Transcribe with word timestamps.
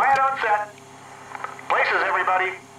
Quiet 0.00 0.18
on 0.18 0.38
set. 0.40 0.74
Places, 1.68 2.00
everybody. 2.08 2.69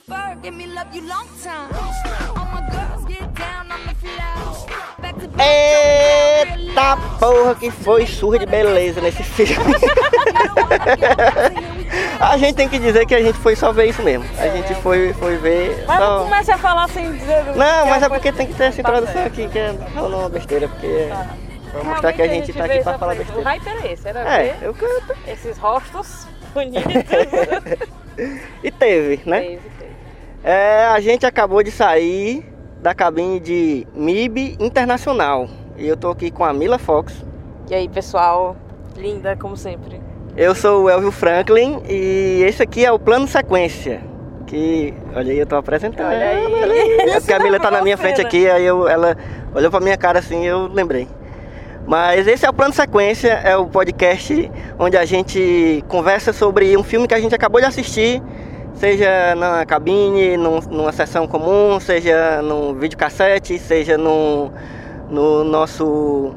Ferg, 0.00 0.42
give 0.42 0.54
me 0.56 0.66
love 0.66 0.88
you 0.94 1.02
long 1.06 1.26
time. 1.42 1.68
All 2.36 2.46
my 2.52 2.60
girls 2.70 3.04
get 3.06 3.32
down 3.34 3.70
on 3.70 3.80
the 3.86 3.94
floor. 3.94 4.66
Back 5.00 5.14
to 5.20 5.28
back, 5.28 5.46
Eita 5.46 6.96
porra, 7.20 7.54
que 7.54 7.70
foi 7.70 8.06
surra 8.06 8.38
de 8.38 8.46
beleza 8.46 9.00
nesse 9.00 9.22
filme. 9.24 9.74
A 12.20 12.36
gente 12.36 12.56
tem 12.56 12.68
que 12.68 12.78
dizer 12.78 13.06
que 13.06 13.14
a 13.14 13.22
gente 13.22 13.38
foi 13.38 13.54
só 13.54 13.72
ver 13.72 13.86
isso 13.86 14.02
mesmo. 14.02 14.24
A 14.38 14.48
gente 14.48 14.74
foi, 14.76 15.12
foi 15.14 15.36
ver. 15.36 15.84
Mas 15.86 15.98
só- 15.98 16.18
não 16.18 16.24
comece 16.24 16.52
a 16.52 16.58
falar 16.58 16.88
sem 16.88 17.12
dizer. 17.12 17.44
Não, 17.56 17.86
mas 17.86 18.02
é 18.02 18.06
que 18.06 18.14
porque 18.14 18.32
tem 18.32 18.46
que 18.46 18.54
ter 18.54 18.64
essa 18.64 18.82
Tá 18.82 18.88
introdução 18.88 19.14
certo. 19.14 19.26
aqui, 19.28 19.48
que 19.48 19.58
é 19.58 19.72
não, 19.94 20.08
não, 20.08 20.28
besteira, 20.28 20.68
porque. 20.68 21.08
Pra 21.70 21.82
mostrar 21.84 22.10
Realmente 22.10 22.16
que 22.16 22.22
a 22.22 22.28
gente 22.28 22.52
tá 22.58 22.64
aqui 22.64 22.82
pra 22.82 22.90
essa 22.92 22.98
falar 22.98 23.16
coisa. 23.16 23.32
O 23.32 23.34
besteira. 23.42 23.50
hype 23.50 23.68
era 23.68 23.92
esse, 23.92 24.08
era 24.08 24.20
É, 24.20 24.42
ver 24.54 24.56
eu 24.66 24.74
canto. 24.74 25.14
esses 25.26 25.58
rostos 25.58 26.26
bonitos. 26.52 26.82
E 28.62 28.70
teve, 28.70 29.20
né? 29.28 29.40
Teve, 29.40 29.70
teve. 29.78 29.90
É, 30.42 30.84
a 30.86 31.00
gente 31.00 31.24
acabou 31.24 31.62
de 31.62 31.70
sair 31.70 32.44
da 32.80 32.94
cabine 32.94 33.40
de 33.40 33.86
MIB 33.94 34.56
Internacional. 34.60 35.48
E 35.76 35.88
eu 35.88 35.96
tô 35.96 36.10
aqui 36.10 36.30
com 36.30 36.44
a 36.44 36.52
Mila 36.52 36.78
Fox. 36.78 37.24
E 37.70 37.74
aí, 37.74 37.88
pessoal, 37.88 38.56
linda 38.96 39.36
como 39.36 39.56
sempre. 39.56 40.00
Eu 40.36 40.54
sou 40.54 40.84
o 40.84 40.90
Elvio 40.90 41.10
Franklin 41.10 41.80
e 41.88 42.42
esse 42.46 42.62
aqui 42.62 42.84
é 42.84 42.92
o 42.92 42.98
plano 42.98 43.26
sequência. 43.26 44.00
Que, 44.46 44.92
olha 45.14 45.32
aí, 45.32 45.38
eu 45.38 45.46
tô 45.46 45.56
apresentando. 45.56 46.08
Olha 46.08 46.28
aí. 46.28 47.00
É 47.08 47.20
porque 47.20 47.32
a 47.32 47.38
Mila 47.38 47.58
tá 47.58 47.70
na 47.70 47.82
minha 47.82 47.96
frente 47.96 48.20
aqui, 48.20 48.48
aí 48.48 48.64
eu, 48.64 48.86
ela 48.86 49.16
olhou 49.54 49.70
pra 49.70 49.80
minha 49.80 49.96
cara 49.96 50.18
assim 50.18 50.42
e 50.42 50.46
eu 50.46 50.66
lembrei. 50.66 51.08
Mas 51.86 52.26
esse 52.26 52.46
é 52.46 52.50
o 52.50 52.52
plano 52.52 52.72
sequência, 52.72 53.28
é 53.44 53.56
o 53.56 53.66
podcast 53.66 54.50
onde 54.78 54.96
a 54.96 55.04
gente 55.04 55.84
conversa 55.88 56.32
sobre 56.32 56.76
um 56.76 56.82
filme 56.82 57.06
que 57.06 57.14
a 57.14 57.20
gente 57.20 57.34
acabou 57.34 57.60
de 57.60 57.66
assistir, 57.66 58.22
seja 58.74 59.34
na 59.34 59.66
cabine, 59.66 60.36
num- 60.36 60.60
numa 60.70 60.92
sessão 60.92 61.26
comum, 61.26 61.78
seja 61.78 62.40
num 62.42 62.74
videocassete, 62.74 63.58
seja 63.58 63.98
no, 63.98 64.50
no 65.10 65.44
nosso 65.44 66.34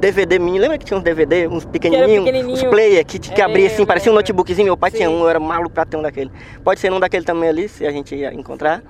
DVD 0.00 0.36
mini. 0.40 0.58
Lembra 0.58 0.76
que 0.78 0.84
tinha 0.84 0.98
uns 0.98 1.04
DVD, 1.04 1.46
uns 1.46 1.64
pequenininhos, 1.64 2.24
pequenininho. 2.24 2.54
os 2.54 2.62
player 2.64 3.06
que, 3.06 3.20
que 3.20 3.40
É, 3.40 3.44
abria 3.44 3.68
assim, 3.68 3.86
parecia 3.86 4.10
um 4.10 4.14
lembro. 4.16 4.22
notebookzinho. 4.22 4.64
Meu 4.66 4.76
pai 4.76 4.90
tinha 4.90 5.08
Sim. 5.08 5.14
um, 5.14 5.20
eu 5.20 5.28
era 5.28 5.38
maluco 5.38 5.70
pra 5.70 5.84
ter 5.84 5.96
um 5.96 6.02
daquele. 6.02 6.30
Pode 6.64 6.80
ser 6.80 6.92
um 6.92 6.98
daquele 6.98 7.24
também 7.24 7.48
ali, 7.48 7.68
se 7.68 7.86
a 7.86 7.92
gente 7.92 8.16
encontrar. 8.34 8.82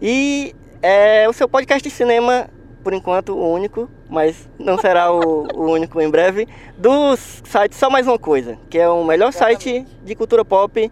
E 0.00 0.54
é 0.82 1.28
o 1.28 1.32
seu 1.34 1.46
podcast 1.46 1.86
de 1.86 1.94
cinema, 1.94 2.46
por 2.86 2.94
enquanto, 2.94 3.36
o 3.36 3.52
único, 3.52 3.90
mas 4.08 4.48
não 4.60 4.78
será 4.78 5.10
o, 5.10 5.48
o 5.52 5.72
único 5.72 6.00
em 6.00 6.08
breve, 6.08 6.46
do 6.78 7.16
site 7.16 7.74
Só 7.74 7.90
Mais 7.90 8.06
Uma 8.06 8.16
Coisa, 8.16 8.56
que 8.70 8.78
é 8.78 8.88
o 8.88 9.02
melhor 9.02 9.32
site 9.32 9.84
de 10.04 10.14
cultura 10.14 10.44
pop 10.44 10.88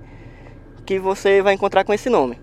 que 0.84 0.99
você 0.99 1.41
vai 1.41 1.54
encontrar 1.54 1.84
com 1.84 1.94
esse 1.94 2.10
nome. 2.10 2.37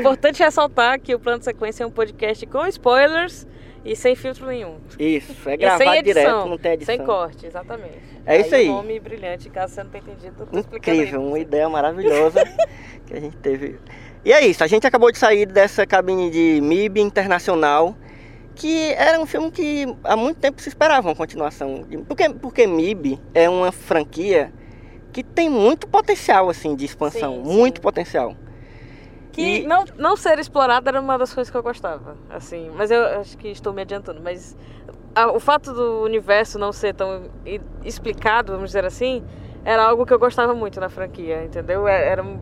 Importante 0.00 0.42
ressaltar 0.42 0.98
que 0.98 1.14
o 1.14 1.18
Plano 1.18 1.40
de 1.40 1.44
Sequência 1.44 1.84
é 1.84 1.86
um 1.86 1.90
podcast 1.90 2.46
com 2.46 2.66
spoilers 2.66 3.46
e 3.84 3.94
sem 3.94 4.16
filtro 4.16 4.46
nenhum. 4.46 4.78
Isso, 4.98 5.46
é 5.50 5.54
gravado 5.58 5.96
edição, 5.96 6.02
direto, 6.02 6.48
não 6.48 6.56
tem 6.56 6.72
edição. 6.72 6.96
Sem 6.96 7.04
corte, 7.04 7.44
exatamente. 7.46 8.00
É 8.24 8.40
isso 8.40 8.54
aí. 8.54 8.70
um 8.70 8.76
nome 8.76 8.98
brilhante, 8.98 9.50
caso 9.50 9.74
você 9.74 9.82
não 9.82 9.90
tenha 9.90 10.02
entendido, 10.02 10.34
eu 10.40 10.46
tô 10.46 10.56
aí 10.56 10.78
Incrível, 10.78 11.22
uma 11.22 11.38
ideia 11.38 11.68
maravilhosa 11.68 12.42
que 13.04 13.12
a 13.12 13.20
gente 13.20 13.36
teve. 13.36 13.78
E 14.24 14.32
é 14.32 14.46
isso, 14.46 14.64
a 14.64 14.66
gente 14.66 14.86
acabou 14.86 15.12
de 15.12 15.18
sair 15.18 15.46
dessa 15.46 15.86
cabine 15.86 16.30
de 16.30 16.60
MIB 16.62 17.00
Internacional, 17.00 17.94
que 18.54 18.92
era 18.94 19.20
um 19.20 19.26
filme 19.26 19.50
que 19.50 19.86
há 20.02 20.16
muito 20.16 20.38
tempo 20.40 20.60
se 20.62 20.68
esperava 20.68 21.08
uma 21.08 21.14
continuação. 21.14 21.84
Porque, 22.08 22.30
porque 22.30 22.66
MIB 22.66 23.20
é 23.34 23.48
uma 23.48 23.70
franquia 23.70 24.52
que 25.12 25.22
tem 25.22 25.48
muito 25.50 25.86
potencial 25.86 26.48
assim 26.48 26.74
de 26.74 26.84
expansão, 26.84 27.36
Sim, 27.36 27.44
sim. 27.44 27.56
muito 27.56 27.80
potencial. 27.80 28.34
Que 29.32 29.58
E- 29.58 29.66
não, 29.66 29.84
não 29.98 30.16
ser 30.16 30.38
explorado 30.38 30.88
era 30.88 31.00
uma 31.00 31.18
das 31.18 31.34
coisas 31.34 31.50
que 31.50 31.56
eu 31.56 31.62
gostava, 31.62 32.16
assim. 32.30 32.70
Mas 32.76 32.90
eu 32.90 33.04
acho 33.20 33.36
que 33.36 33.48
estou 33.48 33.72
me 33.72 33.82
adiantando. 33.82 34.20
Mas 34.22 34.56
a- 35.14 35.32
o 35.32 35.40
fato 35.40 35.72
do 35.74 36.02
universo 36.02 36.58
não 36.58 36.72
ser 36.72 36.94
tão 36.94 37.24
explicado, 37.84 38.52
vamos 38.52 38.70
dizer 38.70 38.84
assim, 38.84 39.22
era 39.64 39.84
algo 39.84 40.06
que 40.06 40.14
eu 40.14 40.18
gostava 40.18 40.54
muito 40.54 40.78
na 40.80 40.88
franquia, 40.88 41.44
entendeu? 41.44 41.86
É- 41.88 42.08
Era, 42.08 42.22
um- 42.22 42.38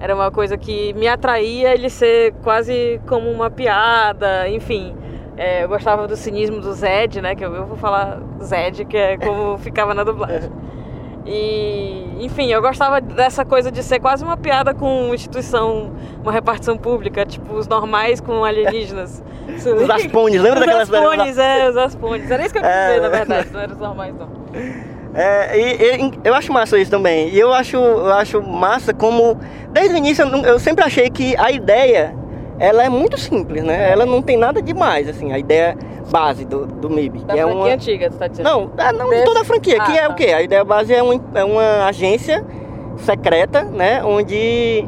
era 0.00 0.14
uma 0.14 0.30
coisa 0.30 0.56
que 0.56 0.92
me 0.94 1.06
atraía 1.06 1.74
ele 1.74 1.90
ser 1.90 2.32
quase 2.42 3.00
como 3.06 3.30
uma 3.30 3.50
piada, 3.50 4.48
enfim. 4.48 4.94
É, 5.36 5.62
eu 5.64 5.68
gostava 5.68 6.08
do 6.08 6.16
cinismo 6.16 6.60
do 6.60 6.72
Zed, 6.72 7.20
né? 7.20 7.34
Que 7.34 7.44
eu, 7.44 7.54
eu 7.54 7.66
vou 7.66 7.76
falar 7.76 8.18
Zed, 8.42 8.84
que 8.86 8.96
é 8.96 9.16
como 9.18 9.56
ficava 9.62 9.92
na 9.94 10.02
dublagem. 10.04 10.50
E, 11.26 12.16
enfim, 12.20 12.50
eu 12.50 12.60
gostava 12.62 13.00
dessa 13.00 13.44
coisa 13.44 13.70
de 13.70 13.82
ser 13.82 14.00
quase 14.00 14.24
uma 14.24 14.36
piada 14.36 14.72
com 14.74 15.14
instituição, 15.14 15.92
uma 16.22 16.32
repartição 16.32 16.76
pública, 16.78 17.24
tipo 17.26 17.54
os 17.54 17.68
normais 17.68 18.20
com 18.20 18.44
alienígenas. 18.44 19.22
Os 19.50 19.90
Aspones, 19.90 20.40
lembra 20.40 20.60
Os 20.60 20.66
daquelas 20.66 20.90
Aspones, 20.92 21.38
é, 21.38 21.68
os 21.68 21.76
Aspones. 21.76 22.30
Era 22.30 22.42
isso 22.44 22.52
que 22.54 22.58
eu 22.58 22.62
quis 22.62 22.70
É. 22.70 22.86
dizer, 22.88 23.00
na 23.02 23.08
verdade, 23.08 23.48
não 23.52 23.60
eram 23.60 23.72
os 23.74 23.78
normais, 23.80 24.14
não. 24.14 24.28
É, 25.12 25.58
e, 25.58 26.06
e- 26.06 26.12
eu 26.22 26.32
acho 26.34 26.52
massa 26.52 26.78
isso 26.78 26.90
também. 26.90 27.28
E 27.30 27.38
eu 27.38 27.52
acho, 27.52 27.76
eu 27.76 28.12
acho 28.12 28.40
massa 28.40 28.94
como, 28.94 29.38
desde 29.72 29.94
o 29.94 29.98
início, 29.98 30.24
eu, 30.24 30.58
sempre 30.58 30.84
achei 30.84 31.08
que 31.10 31.36
a 31.36 31.50
ideia, 31.50 32.14
ela 32.58 32.84
é 32.84 32.88
muito 32.88 33.18
simples, 33.18 33.62
né? 33.64 33.90
Ela 33.90 34.04
não 34.06 34.20
tem 34.22 34.36
nada 34.36 34.60
demais, 34.62 35.08
assim, 35.08 35.32
a 35.32 35.38
ideia 35.38 35.76
base 36.10 36.44
do, 36.44 36.66
do 36.66 36.90
MIB. 36.90 37.20
Da 37.20 37.34
que 37.34 37.38
é 37.40 37.42
franquia 37.42 37.60
uma... 37.64 37.74
antiga, 37.74 38.10
tu 38.10 38.16
tá 38.16 38.26
dizendo? 38.26 38.44
Não, 38.48 38.70
ah, 38.76 38.92
não 38.92 39.04
de 39.06 39.10
Desse- 39.10 39.24
toda 39.24 39.40
a 39.40 39.44
franquia. 39.44 39.80
que 39.80 39.92
Ah, 39.92 39.96
é 39.96 40.06
tá. 40.06 40.12
o 40.12 40.14
quê? 40.14 40.26
A 40.26 40.42
ideia 40.42 40.64
base 40.64 40.92
é, 40.92 41.02
um, 41.02 41.20
é 41.34 41.44
uma 41.44 41.86
agência 41.86 42.44
secreta, 42.98 43.62
né? 43.62 44.02
Onde 44.04 44.84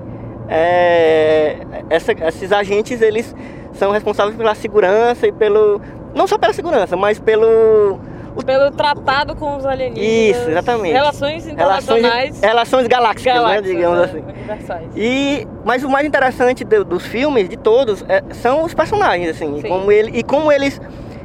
é, 0.49 1.57
essa- 1.89 2.13
esses 2.13 2.53
agentes, 2.53 3.01
eles 3.01 3.35
são 3.75 3.91
responsáveis 3.93 4.37
pela 4.37 4.55
segurança 4.55 5.27
e 5.27 5.33
pelo... 5.33 5.81
Não 6.15 6.27
só 6.27 6.37
pela 6.37 6.53
segurança, 6.53 6.97
mas 6.97 7.19
pelo... 7.19 7.99
Pelo 8.47 8.71
tratado 8.71 9.37
com 9.37 9.57
os 9.57 9.67
alienígenas. 9.67 10.37
Isso, 10.39 10.51
exatamente. 10.51 10.93
Relações 10.93 11.45
Relações, 11.45 11.47
internacionais. 11.53 12.41
relações 12.41 12.87
galácticas, 12.89 13.35
galáxias, 13.35 13.63
né? 13.67 13.75
Digamos 13.75 13.99
né, 13.99 14.05
assim. 14.05 14.19
Universais. 14.21 14.89
E, 14.97 15.47
mas 15.65 15.85
o 15.85 15.89
mais 15.91 16.07
interessante 16.07 16.65
do- 16.65 16.85
dos 16.85 17.07
filmes, 17.07 17.49
de 17.49 17.57
todos, 17.57 18.05
é- 18.09 18.23
são 18.33 18.65
os 18.65 18.73
personagens, 18.75 19.29
assim. 19.29 19.59
E 19.59 19.63
como, 19.69 19.93
ele, 19.93 20.19
e 20.19 20.23
como 20.23 20.51
eles. 20.51 20.81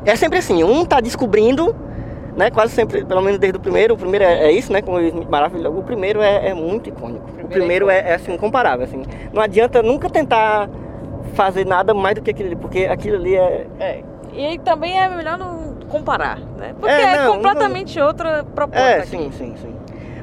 É 0.06 0.15
sempre 0.15 0.39
assim, 0.39 0.63
um 0.63 0.86
tá 0.86 1.00
descobrindo, 1.00 1.75
né? 2.36 2.50
Quase 2.51 2.74
sempre, 2.74 3.04
pelo 3.06 3.21
menos 3.21 3.39
desde 3.39 3.57
o 3.57 3.62
primeiro. 3.62 3.94
O 3.94 3.98
primeiro 3.98 4.24
é, 4.25 4.45
é 4.45 4.51
isso, 4.51 4.71
né? 4.71 4.81
Como 4.81 4.98
maravilhoso. 5.30 5.77
O 5.77 5.83
primeiro 5.83 6.21
é, 6.21 6.50
é 6.50 6.54
muito 6.54 6.89
icônico. 6.89 7.25
O 7.25 7.31
primeiro 7.31 7.50
é 7.50 7.57
primeiro 7.57 7.89
é, 7.89 8.00
é 8.12 8.13
assim, 8.15 8.33
incomparável, 8.33 8.83
assim. 8.86 9.04
Não 9.33 9.42
adianta 9.42 9.81
nunca 9.81 10.09
tentar 10.09 10.69
fazer 11.33 11.65
nada 11.65 11.94
mais 11.94 12.15
do 12.15 12.21
que 12.21 12.31
aquilo 12.31 12.48
ali, 12.48 12.56
porque 12.56 12.86
aquilo 12.86 13.15
ali 13.18 13.36
é. 13.36 13.68
É. 13.80 14.04
E 14.33 14.45
aí 14.45 14.59
também 14.59 15.00
é 15.00 15.07
melhor 15.09 15.38
não 15.38 15.76
comparar, 15.88 16.39
né? 16.39 16.74
Porque 16.80 16.94
É, 16.94 17.01
é, 17.01 17.18
não, 17.25 17.34
completamente 17.36 18.00
outra 18.00 18.44
proposta. 18.44 18.80
É, 18.86 18.98
aqui. 19.00 19.07
sim, 19.10 19.31
sim, 19.31 19.56
sim. 19.62 19.75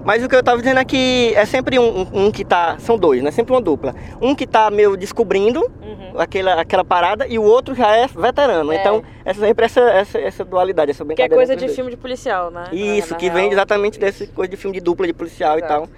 Mas 0.04 0.22
o 0.22 0.28
que 0.28 0.36
eu 0.36 0.42
tava 0.42 0.58
dizendo 0.58 0.80
é 0.80 0.84
que 0.84 1.32
é 1.34 1.46
sempre 1.46 1.78
um, 1.78 2.00
um- 2.02 2.26
um 2.26 2.30
que 2.30 2.44
tá. 2.44 2.76
São 2.78 2.98
dois, 2.98 3.22
né? 3.22 3.30
Sempre 3.30 3.54
uma 3.54 3.60
dupla. 3.60 3.94
Um 4.20 4.34
que 4.34 4.46
tá 4.46 4.70
meio 4.70 4.98
descobrindo 4.98 5.60
Uhum. 5.60 6.20
aquela, 6.20 6.60
aquela 6.60 6.84
parada 6.84 7.26
e 7.26 7.38
o 7.38 7.42
outro 7.42 7.74
já 7.74 7.96
é 7.96 8.06
veterano. 8.06 8.70
É. 8.70 8.76
Então, 8.76 9.02
é 9.24 9.32
sempre 9.32 9.64
essa, 9.64 9.80
essa, 9.80 10.18
essa 10.18 10.44
dualidade, 10.44 10.90
essa 10.90 11.06
Que 11.06 11.22
é 11.22 11.28
coisa 11.30 11.56
de 11.56 11.64
os 11.64 11.74
filme 11.74 11.90
de 11.90 11.96
policial, 11.96 12.50
né? 12.50 12.64
dois. 12.70 12.78
Isso, 12.82 13.08
Na- 13.08 13.14
na 13.14 13.18
que 13.18 13.24
real, 13.28 13.36
vem 13.36 13.50
exatamente 13.50 13.98
dessa 13.98 14.26
coisa 14.26 14.50
de 14.50 14.56
filme 14.58 14.76
de 14.76 14.84
dupla 14.84 15.06
de 15.06 15.14
policial 15.14 15.56
Exato. 15.56 15.72
e 15.72 15.74
tal. 15.74 15.88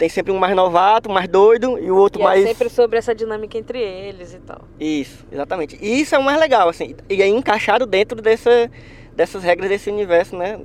Tem 0.00 0.08
sempre 0.08 0.32
um 0.32 0.38
mais 0.38 0.56
novato, 0.56 1.10
mais 1.10 1.28
doido 1.28 1.78
e 1.78 1.90
o 1.90 1.94
outro 1.94 2.22
E 2.22 2.24
mais 2.24 2.42
é 2.42 2.48
sempre 2.48 2.70
sobre 2.70 2.96
essa 2.96 3.14
dinâmica 3.14 3.58
entre 3.58 3.78
eles 3.78 4.32
e 4.32 4.38
tal. 4.38 4.62
Isso, 4.80 5.26
exatamente. 5.30 5.78
E 5.78 6.00
isso 6.00 6.14
é 6.14 6.18
o 6.18 6.22
mais 6.22 6.40
legal, 6.40 6.70
assim. 6.70 6.96
E 7.06 7.20
é 7.20 7.28
encaixado 7.28 7.84
dentro 7.84 8.22
dessa, 8.22 8.70
dessas 9.14 9.44
regras 9.44 9.68
desse 9.68 9.90
universo, 9.90 10.34
né? 10.34 10.58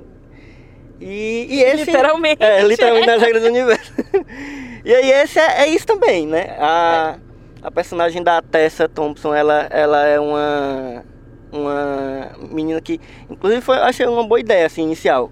E, 0.98 1.48
e 1.50 1.62
esse. 1.62 1.84
Literalmente. 1.84 2.42
É, 2.42 2.62
literalmente 2.62 3.06
nas 3.06 3.20
regras 3.20 3.42
do 3.42 3.48
universo. 3.50 3.92
e 4.82 4.94
aí 4.94 5.10
esse 5.10 5.38
é, 5.38 5.64
é 5.64 5.68
isso 5.68 5.86
também, 5.86 6.26
né? 6.26 6.56
A, 6.58 7.18
a 7.60 7.70
personagem 7.70 8.22
da 8.22 8.40
Tessa 8.40 8.88
Thompson, 8.88 9.34
ela, 9.34 9.66
ela 9.70 10.02
é 10.06 10.18
uma. 10.18 11.04
Uma 11.52 12.32
menina 12.50 12.80
que. 12.80 12.98
Inclusive 13.28 13.60
foi, 13.60 13.76
eu 13.76 13.82
achei 13.82 14.06
uma 14.06 14.26
boa 14.26 14.40
ideia, 14.40 14.64
assim, 14.64 14.84
inicial. 14.84 15.30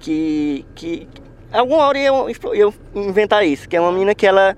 Que. 0.00 0.66
que 0.74 1.06
alguma 1.52 1.84
hora 1.84 1.98
eu, 1.98 2.28
eu 2.54 2.74
inventar 2.94 3.46
isso, 3.46 3.68
que 3.68 3.76
é 3.76 3.80
uma 3.80 3.92
menina 3.92 4.14
que 4.14 4.26
ela 4.26 4.56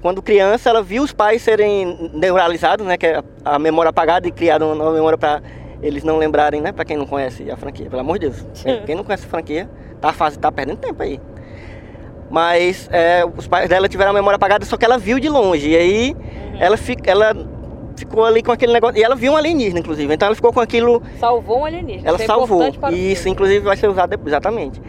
quando 0.00 0.22
criança, 0.22 0.70
ela 0.70 0.82
viu 0.82 1.02
os 1.02 1.12
pais 1.12 1.42
serem 1.42 2.10
neuralizados, 2.12 2.86
né? 2.86 2.96
Que 2.96 3.06
é 3.06 3.22
a, 3.44 3.58
memória 3.58 3.90
apagada 3.90 4.28
e 4.28 4.30
criada 4.30 4.64
uma 4.64 4.74
nova 4.74 4.92
memória 4.92 5.18
para 5.18 5.42
eles 5.82 6.04
não 6.04 6.18
lembrarem, 6.18 6.60
né? 6.60 6.72
Para 6.72 6.84
quem 6.84 6.96
não 6.96 7.06
conhece 7.06 7.50
a 7.50 7.56
franquia, 7.56 7.90
pelo 7.90 8.00
amor 8.00 8.18
de 8.18 8.28
Deus. 8.28 8.46
Quem, 8.62 8.82
quem 8.82 8.94
não 8.94 9.04
conhece 9.04 9.26
a 9.26 9.28
franquia, 9.28 9.68
tá 10.00 10.12
fácil, 10.12 10.40
tá 10.40 10.52
perdendo 10.52 10.78
tempo 10.78 11.02
aí. 11.02 11.20
Mas 12.30 12.88
é, 12.92 13.24
os 13.36 13.48
pais 13.48 13.68
dela 13.68 13.88
tiveram 13.88 14.10
a 14.10 14.14
memória 14.14 14.36
apagada, 14.36 14.64
só 14.64 14.76
que 14.76 14.84
ela 14.84 14.98
viu 14.98 15.18
de 15.18 15.28
longe. 15.28 15.70
E 15.70 15.76
aí 15.76 16.16
ela, 16.60 16.76
fica, 16.76 17.10
ela 17.10 17.34
ficou 17.96 18.24
ali 18.24 18.42
com 18.42 18.52
aquele 18.52 18.72
negócio. 18.72 18.98
E 18.98 19.02
ela 19.02 19.16
viu 19.16 19.32
um 19.32 19.36
alienígena, 19.36 19.80
inclusive. 19.80 20.12
Então 20.12 20.26
ela 20.26 20.36
ficou 20.36 20.52
com 20.52 20.60
aquilo. 20.60 21.02
Salvou 21.18 21.60
um 21.60 21.64
alienígena. 21.64 22.08
Ela 22.08 22.22
é 22.22 22.26
salvou. 22.26 22.62
isso, 22.92 23.28
inclusive, 23.28 23.60
vai 23.60 23.76
ser 23.76 23.88
usado 23.88 24.10
depois. 24.10 24.28
Exatamente. 24.28 24.80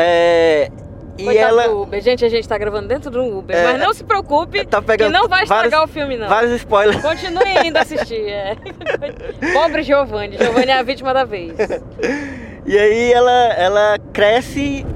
É, 0.00 0.70
e 1.18 1.24
Coitado 1.24 1.48
ela. 1.48 1.68
do 1.68 1.82
Uber. 1.82 2.00
Gente, 2.00 2.24
a 2.24 2.28
gente 2.28 2.48
tá 2.48 2.56
gravando 2.56 2.86
dentro 2.86 3.10
do 3.10 3.20
Uber. 3.38 3.56
É, 3.56 3.64
mas 3.64 3.80
não 3.80 3.92
se 3.92 4.04
preocupe, 4.04 4.64
tá 4.64 4.80
pegando 4.80 5.12
que 5.12 5.18
não 5.18 5.28
vai 5.28 5.42
estragar 5.42 5.70
vários- 5.70 5.90
o 5.90 5.92
filme, 5.92 6.16
não. 6.16 6.28
Vários 6.28 6.52
spoilers. 6.52 7.02
Continue 7.02 7.42
ainda 7.58 7.80
a 7.80 7.82
assistir. 7.82 8.28
É. 8.28 8.56
Pobre 9.52 9.82
Giovanni. 9.82 10.36
Giovanni 10.38 10.70
é 10.70 10.78
a 10.78 10.82
vítima 10.84 11.12
da 11.12 11.24
vez. 11.24 11.52
E 12.64 12.78
aí 12.78 13.12
ela, 13.12 13.46
ela 13.54 13.98
cresce. 14.12 14.86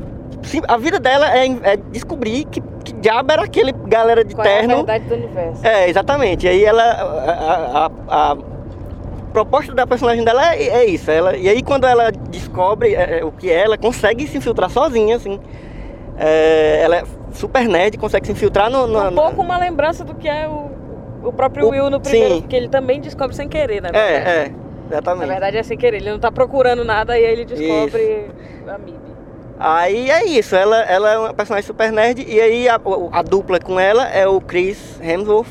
A 0.69 0.76
vida 0.76 0.99
dela 1.00 1.37
é, 1.37 1.46
é 1.62 1.76
descobrir 1.90 2.44
que, 2.44 2.60
que 2.84 2.93
diabo 2.94 3.32
era 3.32 3.43
aquele 3.43 3.72
galera 3.72 4.25
de 4.25 4.34
Qual 4.34 4.46
é 4.46 4.50
a 4.56 4.58
terno. 4.60 4.76
verdade 4.76 5.05
do 5.06 5.14
universo? 5.14 5.66
É, 5.66 5.88
exatamente. 5.88 6.46
E 6.46 6.48
aí 6.48 6.64
ela. 6.64 6.82
A- 6.82 7.87
a- 7.87 8.32
a 8.32 8.51
proposta 9.32 9.75
da 9.75 9.87
personagem 9.87 10.25
dela 10.25 10.55
é, 10.55 10.62
é 10.69 10.84
isso. 10.87 11.11
Ela, 11.11 11.37
e 11.37 11.49
aí 11.49 11.62
quando 11.62 11.87
ela 11.87 12.11
descobre 12.12 12.94
é, 12.94 13.20
é, 13.20 13.25
o 13.25 13.32
que 13.32 13.50
é, 13.50 13.61
ela 13.64 13.76
consegue 13.79 14.26
se 14.26 14.37
infiltrar 14.38 14.70
sozinha, 14.70 15.17
assim. 15.17 15.40
É, 16.19 16.81
ela 16.82 16.96
é 16.99 17.05
super 17.32 17.67
nerd, 17.69 17.96
consegue 17.99 18.26
se 18.26 18.32
infiltrar 18.32 18.70
no. 18.70 18.87
no- 18.87 19.08
Um 19.08 19.14
pouco 19.14 19.40
uma 19.43 19.58
lembrança 19.58 20.05
do 20.05 20.14
que 20.14 20.29
é 20.29 20.46
o, 20.46 20.70
o 21.25 21.32
próprio 21.32 21.67
O- 21.67 21.70
Will 21.70 21.90
no 21.90 22.00
primeiro, 22.00 22.34
sim. 22.37 22.40
porque 22.43 22.56
ele 22.56 22.69
também 22.69 23.00
descobre 23.00 23.34
sem 23.34 23.49
querer, 23.49 23.81
né? 23.82 23.90
É, 23.93 23.99
é, 24.14 24.52
exatamente. 24.90 25.26
Na 25.26 25.32
verdade 25.32 25.56
é 25.56 25.62
sem 25.62 25.76
querer, 25.79 25.96
ele 25.99 26.11
não 26.11 26.19
tá 26.19 26.31
procurando 26.31 26.84
nada 26.84 27.19
e 27.19 27.25
aí 27.25 27.32
ele 27.32 27.44
descobre 27.44 28.26
a 28.69 28.79
Mib. 28.79 29.00
Aí 29.58 30.11
é 30.11 30.25
isso, 30.26 30.56
ela, 30.56 30.81
ela 30.82 31.12
é 31.12 31.19
uma 31.19 31.32
personagem 31.34 31.67
super 31.67 31.93
nerd 31.93 32.25
e 32.29 32.40
aí 32.40 32.69
a, 32.69 32.81
a 33.12 33.23
dupla 33.23 33.61
com 33.61 33.79
ela 33.79 34.08
é 34.08 34.26
o 34.26 34.40
Chris 34.40 35.00
Hemsworth. 35.00 35.46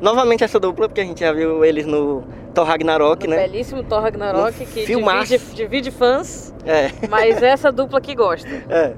Novamente 0.00 0.42
essa 0.42 0.58
dupla, 0.58 0.88
porque 0.88 1.00
a 1.00 1.04
gente 1.04 1.20
já 1.20 1.32
viu 1.32 1.64
eles 1.64 1.86
no 1.86 2.24
Thor 2.52 2.66
Ragnarok, 2.66 3.26
No 3.26 3.34
né? 3.34 3.42
belíssimo 3.46 3.82
Thor 3.82 4.00
Ragnarok, 4.02 4.58
No 4.60 4.66
que 4.66 4.86
divide, 4.86 5.38
divide 5.54 5.90
fãs, 5.90 6.54
É, 6.64 6.90
mas 7.08 7.42
essa 7.42 7.72
dupla 7.72 8.00
que 8.00 8.14
gosta. 8.14 8.48
é. 8.68 8.92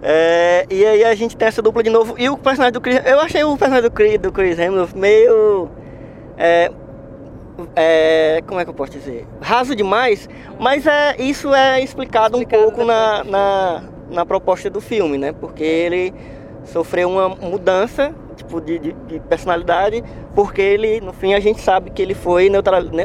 É, 0.00 0.66
e 0.70 0.86
aí 0.86 1.04
a 1.04 1.14
gente 1.14 1.36
tem 1.36 1.48
essa 1.48 1.60
dupla 1.60 1.82
de 1.82 1.90
novo. 1.90 2.14
E 2.18 2.28
o 2.28 2.36
personagem 2.36 2.72
do 2.72 2.80
Chris. 2.80 3.00
Eu 3.04 3.18
achei 3.20 3.42
o 3.42 3.56
personagem 3.56 3.90
do 3.90 3.92
Chris, 3.92 4.18
do 4.18 4.30
Chris 4.30 4.58
Hemsworth 4.58 4.94
meio. 4.94 5.68
É, 6.36 6.70
é, 7.74 8.42
como 8.46 8.60
é 8.60 8.64
que 8.64 8.70
eu 8.70 8.74
posso 8.74 8.92
dizer? 8.92 9.26
Raso 9.40 9.74
demais, 9.74 10.28
mas 10.60 10.86
é, 10.86 11.16
isso 11.18 11.52
é 11.52 11.82
explicado, 11.82 12.36
Explicado 12.36 12.62
um 12.62 12.70
pouco 12.70 12.84
na, 12.84 13.24
na, 13.24 13.82
na 14.10 14.24
proposta 14.26 14.70
do 14.70 14.80
filme, 14.80 15.18
né? 15.18 15.32
Porque 15.32 15.64
ele 15.64 16.14
sofreu 16.64 17.10
uma 17.10 17.28
mudança 17.28 18.14
tipo, 18.48 18.60
de, 18.60 18.78
de, 18.78 18.92
de 18.92 19.20
personalidade, 19.20 20.02
porque 20.34 20.62
ele, 20.62 21.00
no 21.00 21.12
fim, 21.12 21.34
a 21.34 21.40
gente 21.40 21.60
sabe 21.60 21.90
que 21.90 22.00
ele 22.00 22.14
foi 22.14 22.50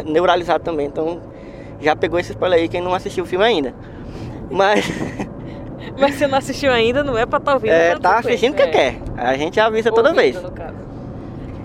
neuralizado 0.06 0.64
também. 0.64 0.88
Então 0.88 1.22
já 1.82 1.96
pegou 1.96 2.18
esse 2.18 2.32
spoiler 2.32 2.60
aí 2.60 2.70
quem 2.70 2.82
não 2.82 2.94
assistiu 2.94 3.26
o 3.26 3.28
filme 3.28 3.46
ainda. 3.46 3.76
Mas. 4.50 4.90
Mas 6.00 6.16
você 6.16 6.26
não 6.28 6.38
assistiu 6.38 6.72
ainda, 6.72 7.04
não 7.04 7.18
é 7.18 7.26
pra 7.26 7.40
estar 7.40 7.54
ouvindo. 7.54 7.72
É, 7.72 7.90
tanto 7.90 8.02
tá 8.02 8.18
assistindo 8.18 8.56
que 8.56 8.62
é. 8.62 8.68
quer. 8.68 8.96
A 9.18 9.36
gente 9.36 9.60
avisa 9.60 9.92
toda 9.92 10.10
Ouvindo, 10.10 10.22
vez. 10.22 10.42
no 10.42 10.50
caso. 10.50 10.78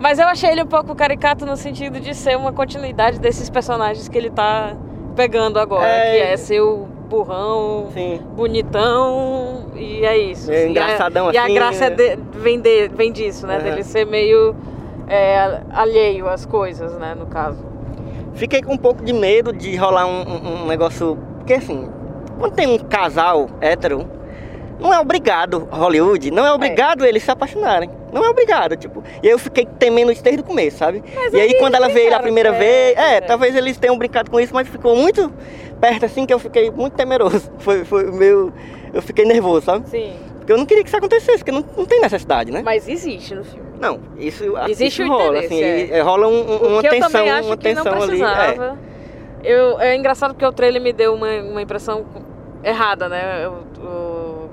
Mas 0.01 0.19
eu 0.19 0.27
achei 0.27 0.51
ele 0.51 0.63
um 0.63 0.67
pouco 0.67 0.95
caricato 0.95 1.47
no 1.47 1.57
sentido 1.57 2.01
de 2.01 2.15
ser 2.15 2.37
uma 2.37 2.53
continuidade 2.53 3.21
desses 3.21 3.49
personagens 3.49 4.09
que 4.09 4.19
ele 4.19 4.29
tá 4.29 4.77
pegando 5.15 5.59
agora. 5.59 5.87
É. 5.87 6.11
Que 6.11 6.19
é 6.19 6.37
ser 6.37 6.61
o 6.61 6.89
burrão, 7.09 7.89
Sim. 7.93 8.21
bonitão, 8.37 9.67
e 9.75 10.05
é 10.05 10.17
isso. 10.19 10.51
É 10.53 10.69
engraçadão 10.69 11.33
e 11.33 11.37
a, 11.39 11.43
assim, 11.43 11.53
E 11.53 11.57
a 11.57 11.61
graça 11.61 11.85
é 11.87 11.91
de- 11.91 12.19
vem, 12.33 12.61
de- 12.61 12.89
vem 12.89 13.11
disso, 13.13 13.47
né? 13.47 13.57
Aham. 13.57 13.65
Dele 13.65 13.83
ser 13.83 14.05
meio 14.07 14.55
é, 15.09 15.61
alheio 15.73 16.29
às 16.29 16.45
coisas, 16.45 16.93
né? 16.99 17.15
No 17.19 17.27
caso. 17.27 17.65
Fiquei 18.35 18.63
com 18.63 18.75
um 18.75 18.79
pouco 18.79 19.03
de 19.03 19.13
medo 19.13 19.53
de 19.53 19.75
rolar 19.75 20.07
um, 20.07 20.21
um- 20.21 20.63
um 20.63 20.67
negócio. 20.67 21.19
Porque 21.39 21.55
assim, 21.55 21.89
quando 22.39 22.53
tem 22.55 22.67
um 22.67 22.79
casal 22.79 23.49
hétero, 23.61 24.07
não 24.79 24.93
é 24.93 25.01
obrigado 25.01 25.67
Hollywood, 25.73 26.31
não 26.31 26.47
é 26.47 26.53
obrigado 26.53 27.05
eles 27.07 27.23
se 27.23 27.31
apaixonarem. 27.31 27.91
Não 28.13 28.25
é 28.25 28.29
obrigado, 28.31 28.77
tipo. 28.77 29.03
E 29.23 29.27
eu 29.29 29.39
fiquei 29.39 29.67
temendo 29.79 30.11
isso 30.13 30.23
desde 30.23 30.41
o 30.41 30.45
começo, 30.45 30.79
sabe? 30.79 31.03
Mas 31.15 31.33
e 31.33 31.41
aí 31.41 31.55
quando 31.59 31.75
ela 31.75 31.89
veio 31.89 32.15
a 32.15 32.21
primeira 32.21 32.53
vez, 32.53 32.97
é, 32.97 33.15
né? 33.15 33.21
talvez 33.23 33.55
eles 33.57 33.77
tenham 33.77 33.99
brincado 33.99 34.31
com 34.31 34.39
isso, 34.41 34.55
mas 34.55 34.67
ficou 34.69 34.95
muito 34.97 35.31
perto 35.81 36.05
assim 36.07 36.27
que 36.27 36.33
eu 36.35 36.39
fiquei 36.39 36.71
muito 36.71 36.95
temeroso. 36.95 37.51
Foi, 37.59 37.85
foi 37.85 38.11
meio. 38.11 38.53
Eu 38.93 39.03
fiquei 39.03 39.25
nervoso, 39.25 39.67
sabe? 39.67 39.89
Sim. 39.89 40.13
Porque 40.39 40.53
eu 40.53 40.57
não 40.59 40.65
queria 40.67 40.83
que 40.83 40.89
isso 40.89 40.97
acontecesse, 40.97 41.39
porque 41.39 41.53
não, 41.53 41.63
não 41.77 41.85
tem 41.85 42.01
necessidade, 42.01 42.51
né? 42.51 42.63
Mas 42.65 42.89
existe 42.89 43.35
no 43.35 43.45
filme. 43.45 43.69
Não, 43.81 44.01
isso, 44.19 44.45
Existe 44.69 45.03
isso 45.03 45.13
rola, 45.13 45.39
assim, 45.39 45.63
é. 45.63 45.99
e- 45.99 46.01
rola 46.01 46.27
um- 46.27 46.31
um- 46.53 46.57
uma 46.69 46.81
eu 46.83 46.91
tensão, 46.91 47.25
uma 47.45 47.57
tensão 47.57 48.03
ali. 48.03 48.23
É. 48.23 48.73
Eu, 49.45 49.79
é 49.79 49.95
engraçado 49.95 50.33
porque 50.33 50.45
o 50.47 50.51
trailer 50.53 50.81
me 50.83 50.93
deu 50.93 51.15
uma, 51.15 51.29
uma 51.43 51.63
impressão 51.63 52.05
errada, 52.65 53.09
né? 53.09 53.45
Eu, 53.45 53.53
o- 53.81 54.51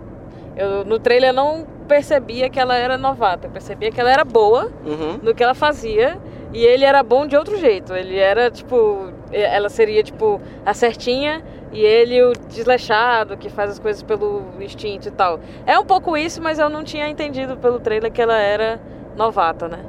eu- 0.55 0.85
no 0.85 0.99
trailer 0.99 1.29
eu 1.29 1.33
não 1.33 1.65
percebia 1.87 2.49
que 2.49 2.59
ela 2.59 2.75
era 2.75 2.97
novata, 2.97 3.47
eu 3.47 3.51
percebia 3.51 3.89
que 3.89 3.99
ela 3.99 4.11
era 4.11 4.23
boa 4.23 4.71
Uhum. 4.85 5.19
no 5.23 5.33
que 5.33 5.43
ela 5.43 5.53
fazia 5.55 6.17
e 6.55 6.65
ele 6.65 6.85
era 6.85 7.03
bom 7.03 7.27
de 7.27 7.35
outro 7.35 7.57
jeito. 7.57 7.93
Ele 7.93 8.17
era 8.17 8.49
tipo, 8.49 9.11
ela 9.29 9.67
seria 9.67 10.01
tipo 10.01 10.39
a 10.65 10.73
certinha 10.73 11.43
e 11.73 11.81
ele 11.83 12.23
o 12.23 12.31
desleixado 12.31 13.35
que 13.35 13.49
faz 13.49 13.71
as 13.71 13.79
coisas 13.79 14.01
pelo 14.01 14.41
instinto 14.61 15.09
e 15.09 15.11
tal. 15.11 15.41
É 15.65 15.77
um 15.77 15.85
pouco 15.85 16.15
isso, 16.15 16.41
mas 16.41 16.57
eu 16.57 16.69
não 16.69 16.81
tinha 16.81 17.09
entendido 17.09 17.57
pelo 17.57 17.77
trailer 17.77 18.09
que 18.09 18.21
ela 18.21 18.39
era 18.39 18.79
novata, 19.17 19.67
né? 19.67 19.79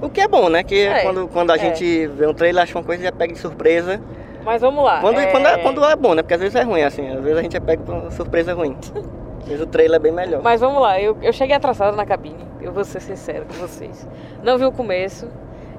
O 0.00 0.08
que 0.08 0.22
é 0.22 0.26
bom, 0.26 0.48
né? 0.48 0.64
Que 0.64 0.86
É, 0.86 1.02
quando, 1.02 1.28
quando 1.28 1.50
a 1.50 1.56
é. 1.56 1.58
gente 1.58 2.06
vê 2.06 2.26
um 2.26 2.32
trailer, 2.32 2.62
acha 2.62 2.78
uma 2.78 2.84
coisa 2.84 3.02
e 3.02 3.04
já 3.04 3.12
pega 3.12 3.34
de 3.34 3.38
surpresa. 3.38 4.00
Mas 4.42 4.62
vamos 4.62 4.82
lá. 4.82 5.02
Quando 5.02 5.20
é... 5.20 5.26
Quando, 5.26 5.46
é, 5.46 5.58
quando 5.58 5.84
é 5.84 5.96
bom, 5.96 6.14
né? 6.14 6.22
Porque 6.22 6.34
às 6.34 6.40
vezes 6.40 6.56
é 6.56 6.62
ruim, 6.62 6.82
assim. 6.82 7.10
Às 7.10 7.22
vezes 7.22 7.38
a 7.38 7.42
gente 7.42 7.56
é 7.58 7.60
pego 7.60 7.82
por 7.82 7.94
uma 7.94 8.10
surpresa 8.10 8.54
ruim. 8.54 8.74
Mas 9.46 9.60
o 9.60 9.66
trailer 9.66 9.96
é 9.96 9.98
bem 9.98 10.12
melhor. 10.12 10.42
Mas 10.42 10.62
vamos 10.62 10.80
lá, 10.80 10.98
eu, 10.98 11.18
eu 11.20 11.30
cheguei 11.30 11.54
atrasada 11.54 11.94
na 11.94 12.06
cabine, 12.06 12.46
eu 12.62 12.72
vou 12.72 12.82
ser 12.82 13.00
sincero 13.00 13.44
com 13.44 13.52
vocês. 13.54 14.08
Não 14.42 14.56
vi 14.56 14.64
o 14.64 14.72
começo, 14.72 15.28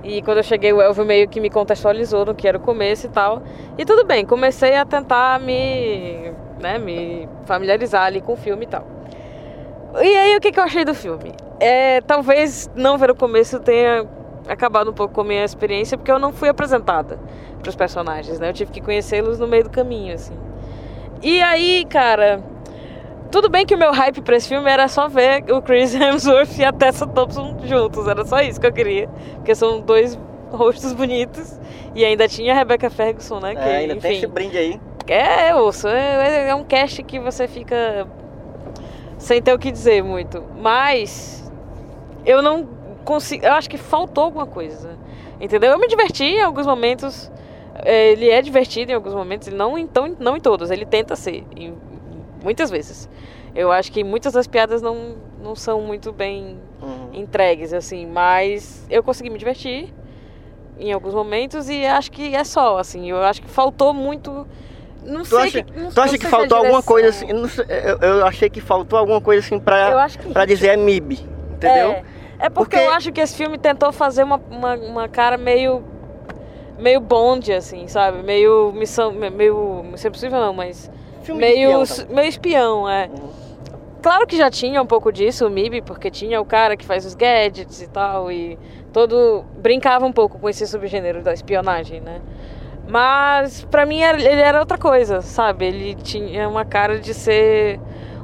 e 0.06 0.22
quando 0.22 0.38
eu 0.38 0.44
cheguei 0.44 0.72
o 0.72 0.80
Elvio 0.80 1.04
meio 1.04 1.28
que 1.28 1.42
me 1.42 1.50
contextualizou 1.50 2.26
no 2.26 2.36
que 2.36 2.48
era 2.48 2.58
o 2.58 2.62
começo 2.62 3.08
e 3.08 3.10
tal. 3.10 3.42
E 3.76 3.84
tudo 3.84 4.06
bem, 4.06 4.24
comecei 4.24 4.76
a 4.76 4.86
tentar 4.86 5.40
me, 5.40 6.32
né, 6.62 6.78
me 6.78 7.28
familiarizar 7.46 8.04
ali 8.04 8.22
com 8.22 8.34
o 8.34 8.36
filme 8.36 8.66
e 8.66 8.68
tal. 8.68 8.88
E 9.96 10.18
aí, 10.18 10.36
o 10.36 10.42
que, 10.42 10.52
que 10.52 10.60
eu 10.60 10.64
achei 10.64 10.86
do 10.86 10.94
filme? 10.94 11.34
É, 11.60 12.02
talvez 12.02 12.70
não 12.76 12.98
ver 12.98 13.10
o 13.10 13.16
começo 13.16 13.60
tenha 13.60 14.06
acabado 14.48 14.92
um 14.92 14.94
pouco 14.94 15.14
com 15.14 15.22
a 15.22 15.24
minha 15.24 15.44
experiência, 15.44 15.98
porque 15.98 16.12
eu 16.12 16.20
não 16.20 16.32
fui 16.32 16.50
apresentada 16.50 17.18
para 17.60 17.70
os 17.70 17.76
personagens, 17.76 18.40
né? 18.40 18.50
Eu 18.50 18.54
tive 18.54 18.72
que 18.72 18.82
conhecê-los 18.82 19.40
no 19.40 19.48
meio 19.48 19.64
do 19.64 19.70
caminho, 19.70 20.14
assim. 20.14 20.38
E 21.24 21.42
aí, 21.42 21.86
cara, 21.86 22.44
tudo 23.32 23.50
bem 23.50 23.66
que 23.66 23.76
o 23.76 23.78
meu 23.78 23.92
hype 23.92 24.22
pra 24.22 24.36
esse 24.36 24.48
filme 24.48 24.70
era 24.70 24.88
só 24.88 25.08
ver 25.08 25.44
o 25.52 25.62
Chris 25.62 25.94
Hemsworth 25.96 26.58
e 26.58 26.64
a 26.64 26.72
Tessa 26.72 27.06
Thompson 27.08 27.58
juntos. 27.64 28.08
Era 28.08 28.24
só 28.26 28.40
isso 28.42 28.60
que 28.60 28.68
eu 28.68 28.74
queria. 28.74 29.10
Porque 29.36 29.54
são 29.56 29.82
dois 29.82 30.18
rostos 30.52 30.94
bonitos. 30.94 31.60
E 31.94 32.04
ainda 32.06 32.28
tinha 32.28 32.54
a 32.54 32.56
Rebecca 32.58 32.90
Ferguson, 32.90 33.40
né? 33.40 33.56
Que, 33.56 33.62
É, 33.62 33.76
ainda 33.78 33.96
tem 33.96 34.12
enfim, 34.12 34.18
esse 34.20 34.28
brinde 34.28 34.58
aí. 34.58 34.80
é, 35.08 35.56
ouço. 35.56 35.88
É, 35.88 36.50
é 36.50 36.56
um 36.56 36.64
cast 36.64 37.02
que 37.04 37.20
você 37.20 37.48
fica 37.48 38.08
sem 39.18 39.42
ter 39.42 39.54
o 39.54 39.60
que 39.60 39.72
dizer 39.72 40.04
muito. 40.04 40.44
Mas 40.58 41.52
eu 42.26 42.42
não 42.42 42.68
consigo. 43.04 43.46
Eu 43.46 43.54
acho 43.54 43.70
que 43.70 43.78
faltou 43.78 44.26
alguma 44.26 44.46
coisa. 44.46 44.98
Entendeu? 45.40 45.72
Eu 45.72 45.80
me 45.80 45.88
diverti 45.88 46.24
em 46.26 46.42
alguns 46.42 46.66
momentos. 46.66 47.32
É, 47.84 48.12
Ele 48.12 48.30
é 48.30 48.42
divertido 48.42 48.92
em 48.92 48.96
alguns 48.96 49.14
momentos, 49.14 49.50
não 49.50 49.78
em, 49.78 49.86
tão, 49.86 50.16
não 50.20 50.38
em 50.38 50.40
todos. 50.40 50.72
Ele 50.72 50.86
tenta 50.86 51.16
ser, 51.16 51.44
em, 51.56 51.74
muitas 52.46 52.70
vezes. 52.70 53.10
Eu 53.56 53.72
acho 53.72 53.92
que 53.92 54.04
muitas 54.04 54.34
das 54.34 54.46
piadas 54.48 54.82
não, 54.82 55.16
não 55.42 55.56
são 55.56 55.82
muito 55.82 56.12
bem 56.14 56.60
Uhum. 56.82 57.10
entregues, 57.14 57.74
assim, 57.74 58.06
mas 58.06 58.86
eu 58.90 59.02
consegui 59.02 59.30
me 59.32 59.40
divertir 59.40 59.92
em 60.78 60.92
alguns 60.94 61.14
momentos 61.16 61.68
e 61.70 61.86
acho 61.86 62.12
que 62.12 62.36
é 62.36 62.44
só, 62.44 62.78
assim, 62.78 63.10
eu 63.10 63.18
acho 63.24 63.42
que 63.42 63.50
faltou 63.50 63.94
muito. 63.94 64.46
Não 65.04 65.22
Tu 65.22 65.28
sei 65.30 65.40
acha, 65.40 65.64
que, 65.64 65.80
não, 65.80 65.90
tu 65.92 66.02
acha 66.02 66.18
que 66.18 66.26
faltou 66.28 66.58
alguma 66.58 66.82
direção- 66.82 66.94
coisa 66.94 67.10
assim? 67.10 67.28
eu 67.70 67.98
eu, 68.20 68.26
achei 68.26 68.50
que 68.50 68.62
faltou 68.62 68.98
alguma 69.00 69.22
coisa 69.22 69.44
assim 69.46 69.60
pra, 69.60 70.08
que 70.10 70.30
pra 70.34 70.46
dizer 70.46 70.68
é 70.70 70.78
MIB, 70.78 71.14
entendeu? 71.54 71.92
É, 71.92 72.04
é 72.40 72.50
porque, 72.50 72.76
Porque- 72.76 72.78
eu 72.78 72.92
acho 72.92 73.12
que 73.12 73.22
esse 73.22 73.36
filme 73.36 73.58
tentou 73.58 73.92
fazer 73.92 74.24
uma, 74.24 74.40
uma, 74.52 74.76
uma 74.76 75.08
cara 75.08 75.38
meio. 75.38 75.84
meio 76.78 77.00
Bond, 77.00 77.54
assim, 77.54 77.88
sabe? 77.88 78.22
Meio 78.22 78.72
missão. 78.74 79.12
me- 79.14 79.30
meio. 79.30 79.84
Missão 79.92 80.10
Impossível 80.10 80.40
não, 80.40 80.54
mas. 80.54 80.92
Filme 81.26 81.42
meio, 81.42 81.82
espião, 81.82 82.08
tá? 82.08 82.14
meio 82.14 82.30
espião, 82.30 82.90
é. 82.90 83.08
Uhum. 83.08 83.30
Claro 84.02 84.28
que 84.28 84.38
já 84.38 84.52
tinha 84.52 84.80
um 84.80 84.86
pouco 84.86 85.12
disso, 85.12 85.48
o 85.48 85.50
MIB, 85.50 85.82
porque 85.82 86.12
tinha 86.12 86.40
o 86.40 86.46
cara 86.46 86.78
que 86.78 86.86
faz 86.86 87.04
os 87.08 87.16
gadgets 87.16 87.82
e 87.82 87.88
tal, 87.88 88.32
e 88.32 88.56
todo. 88.94 89.44
brincava 89.58 90.06
um 90.06 90.12
pouco 90.12 90.38
com 90.38 90.48
esse 90.48 90.68
subgênero 90.68 91.24
da 91.24 91.34
espionagem, 91.34 92.02
né? 92.02 92.22
Mas 92.88 93.66
pra 93.66 93.84
mim 93.84 94.04
ele 94.04 94.28
era 94.28 94.60
outra 94.60 94.78
coisa, 94.78 95.22
sabe? 95.22 95.66
Ele 95.66 95.96
tinha 95.96 96.48
uma 96.48 96.64
cara 96.64 97.00
de 97.00 97.16
ser 97.16 97.80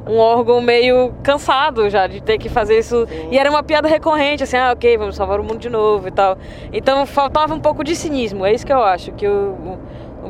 um 0.07 0.17
órgão 0.17 0.61
meio 0.61 1.13
cansado 1.23 1.89
já 1.89 2.05
de 2.05 2.21
ter 2.21 2.37
que 2.37 2.47
fazer 2.47 2.77
isso. 2.77 3.07
E 3.31 3.37
era 3.39 3.49
uma 3.49 3.63
piada 3.63 3.87
recorrente, 3.87 4.43
assim, 4.43 4.57
ah, 4.57 4.71
ok, 4.73 4.97
vamos 4.97 5.15
salvar 5.15 5.39
o 5.39 5.43
mundo 5.43 5.57
de 5.57 5.69
novo 5.69 6.07
e 6.07 6.11
tal. 6.11 6.37
Então 6.71 7.07
faltava 7.07 7.55
um 7.55 7.59
pouco 7.59 7.83
de 7.83 7.95
cinismo, 7.95 8.45
é 8.45 8.53
isso 8.53 8.65
que 8.65 8.73
eu 8.73 8.83
acho, 8.83 9.11
que 9.13 9.27
o 9.27 9.79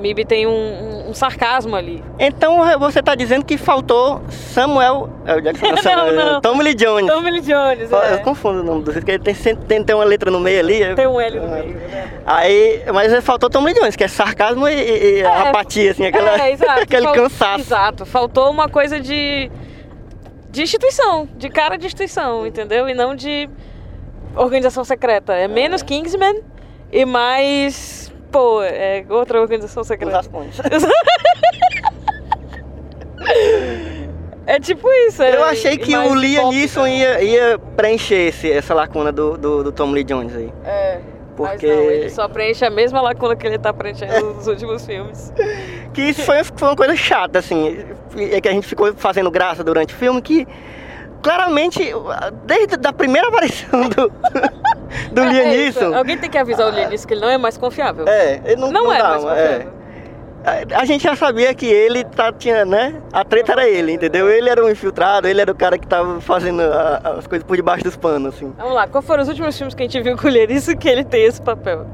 MIB 0.01 0.25
tem 0.25 0.46
um, 0.48 0.51
um- 0.51 1.10
um 1.12 1.13
sarcasmo 1.13 1.75
ali. 1.75 2.03
Então 2.20 2.58
você 2.79 3.01
tá 3.01 3.15
dizendo 3.15 3.46
que 3.46 3.58
faltou 3.58 4.22
Samuel. 4.29 5.10
é 5.25 5.36
o 5.36 5.41
Jackson, 5.41 5.65
Não, 5.96 6.12
não. 6.34 6.41
Tommy 6.41 6.63
Lee 6.63 6.74
Jones. 6.75 7.08
Tommy 7.12 7.31
Lee 7.31 7.41
Jones, 7.41 7.91
Eu 7.91 7.98
é. 8.01 8.17
confundo 8.17 8.62
o 8.62 8.63
nome 8.63 8.84
do 8.84 8.91
porque 8.91 9.12
ele 9.12 9.20
tem, 9.24 9.34
tem, 9.36 9.84
tem 9.84 9.96
uma 9.96 10.03
letra 10.05 10.29
no 10.31 10.39
meio 10.39 10.60
ali. 10.60 10.96
Tem 10.96 11.08
um 11.08 11.20
L 11.20 11.39
no 11.39 11.48
meio, 11.50 11.74
né? 11.75 12.12
Aí, 12.25 12.84
mas 12.93 13.24
faltou 13.24 13.50
Tommy 13.50 13.67
Lee 13.67 13.75
Jones, 13.79 13.96
que 13.96 14.03
é 14.03 14.08
sarcasmo 14.08 14.67
e, 14.67 14.74
e- 14.74 15.13
e 15.17 15.22
É, 15.22 15.25
apatia, 15.50 15.91
assim, 15.91 16.05
aquela, 16.05 16.41
É, 16.41 16.51
exato. 16.51 16.81
aquele 16.84 17.03
Fal- 17.03 17.13
cansaço. 17.13 17.60
Exato. 17.62 18.05
Faltou 18.05 18.50
uma 18.50 18.67
coisa 18.70 19.00
de. 19.00 19.51
de 20.50 20.62
instituição, 20.63 21.27
de 21.38 21.50
cara 21.50 21.77
de 21.77 21.86
instituição, 21.86 22.46
entendeu? 22.48 22.88
E 22.89 22.93
não 22.93 23.13
de 23.15 23.50
organização 24.36 24.84
secreta. 24.84 25.34
É 25.34 25.48
menos 25.48 25.81
Kingsman 25.84 26.41
e 26.91 27.05
mais. 27.05 28.00
Pô, 28.31 28.61
é 28.63 29.03
outra 29.09 29.41
organização 29.41 29.81
Os 29.81 29.88
secreta. 29.88 30.15
raspões. 30.17 30.55
É 34.47 34.59
tipo 34.59 34.89
isso. 35.07 35.21
é- 35.21 35.35
Eu 35.35 35.43
achei 35.43 35.77
que 35.77 35.95
o 35.95 36.15
Liam 36.15 36.50
Neeson 36.51 36.88
ia, 36.88 37.21
ia 37.21 37.59
preencher 37.75 38.27
esse, 38.29 38.51
essa 38.51 38.73
lacuna 38.73 39.11
do, 39.11 39.38
do, 39.38 39.63
do 39.65 39.71
Tom 39.71 39.91
Lee 39.91 40.03
Jones 40.03 40.35
aí. 40.35 40.51
É. 40.65 41.00
Porque- 41.35 41.67
Mas 41.67 41.75
não, 41.77 41.83
ele 41.91 42.09
só 42.09 42.27
preenche 42.27 42.65
a 42.65 42.69
mesma 42.69 43.01
lacuna 43.01 43.35
que 43.35 43.45
ele 43.47 43.57
tá 43.57 43.71
preenchendo 43.73 44.33
nos 44.33 44.47
últimos 44.47 44.85
filmes. 44.85 45.31
Que 45.93 46.01
isso 46.01 46.23
foi, 46.23 46.43
foi 46.43 46.67
uma 46.67 46.75
coisa 46.75 46.95
chata, 46.95 47.39
assim. 47.39 47.85
É 48.17 48.41
que 48.41 48.47
a 48.47 48.51
gente 48.51 48.67
ficou 48.67 48.93
fazendo 48.95 49.31
graça 49.31 49.63
durante 49.63 49.93
o 49.93 49.97
filme 49.97 50.21
que 50.21 50.47
claramente, 51.21 51.93
desde 52.45 52.75
a 52.85 52.91
primeira 52.93 53.27
aparição 53.29 53.88
do, 53.89 54.11
do 55.12 55.21
É. 55.21 55.31
Neeson. 55.45 55.93
Alguém 55.95 56.17
tem 56.17 56.29
que 56.29 56.38
avisar 56.38 56.67
o 56.67 56.69
Liam 56.75 56.89
Neeson 56.89 57.07
que 57.07 57.13
ele 57.13 57.21
não 57.21 57.29
é 57.29 57.38
mais 57.38 57.57
confiável. 57.57 58.05
É, 58.07 58.41
ele 58.45 58.55
não, 58.62 58.71
Não, 58.71 58.91
é 58.93 58.98
dá, 58.98 59.10
mais 59.10 59.24
é. 59.24 59.27
confiável. 59.27 59.81
A- 60.43 60.81
A 60.81 60.86
gente 60.86 61.03
já 61.03 61.15
sabia 61.15 61.53
que 61.53 61.67
ele 61.67 62.03
tá, 62.03 62.31
tinha, 62.33 62.65
né? 62.65 62.95
A 63.13 63.24
treta 63.24 63.51
era 63.51 63.69
ele, 63.69 63.91
entendeu? 63.93 64.27
Ele 64.29 64.50
era 64.50 64.63
o 64.65 64.69
infiltrado, 64.71 65.27
ele 65.27 65.39
era 65.39 65.51
o 65.51 65.55
cara 65.55 65.77
que 65.77 65.86
tava 65.86 66.19
fazendo 66.19 66.62
a- 66.63 67.15
as 67.19 67.27
coisas 67.27 67.45
por 67.48 67.55
debaixo 67.55 67.83
dos 67.83 67.95
panos, 67.95 68.33
assim. 68.36 68.51
Vamos 68.57 68.74
lá, 68.74 68.88
qual 68.88 69.03
foram 69.03 69.21
os 69.21 69.29
últimos 69.29 69.55
filmes 69.55 69.75
que 69.75 69.83
a 69.83 69.86
gente 69.86 70.01
viu 70.01 70.17
com 70.17 70.27
o 70.27 70.29
Liam 70.31 70.48
Neeson 70.48 70.75
que 70.77 70.89
ele 70.89 71.03
tem 71.03 71.24
esse 71.25 71.39
papel? 71.41 71.86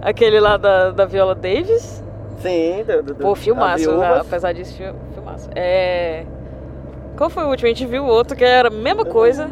Aquele 0.00 0.40
lá 0.40 0.56
da, 0.56 0.90
da 0.90 1.04
Viola 1.04 1.34
Davis. 1.34 2.02
Sim, 2.40 2.82
do, 2.84 3.02
do, 3.04 3.14
Pô, 3.14 3.36
filmaço, 3.36 3.96
né? 3.96 4.18
apesar 4.20 4.52
disso, 4.52 4.76
fil- 4.76 4.96
filmaço. 5.14 5.48
É... 5.54 6.24
Qual 7.16 7.30
foi 7.30 7.44
o 7.44 7.50
último? 7.50 7.66
A 7.66 7.68
gente 7.68 7.86
viu 7.86 8.04
outro 8.04 8.36
que 8.36 8.44
era 8.44 8.66
a 8.66 8.70
mesma 8.70 9.04
coisa. 9.04 9.48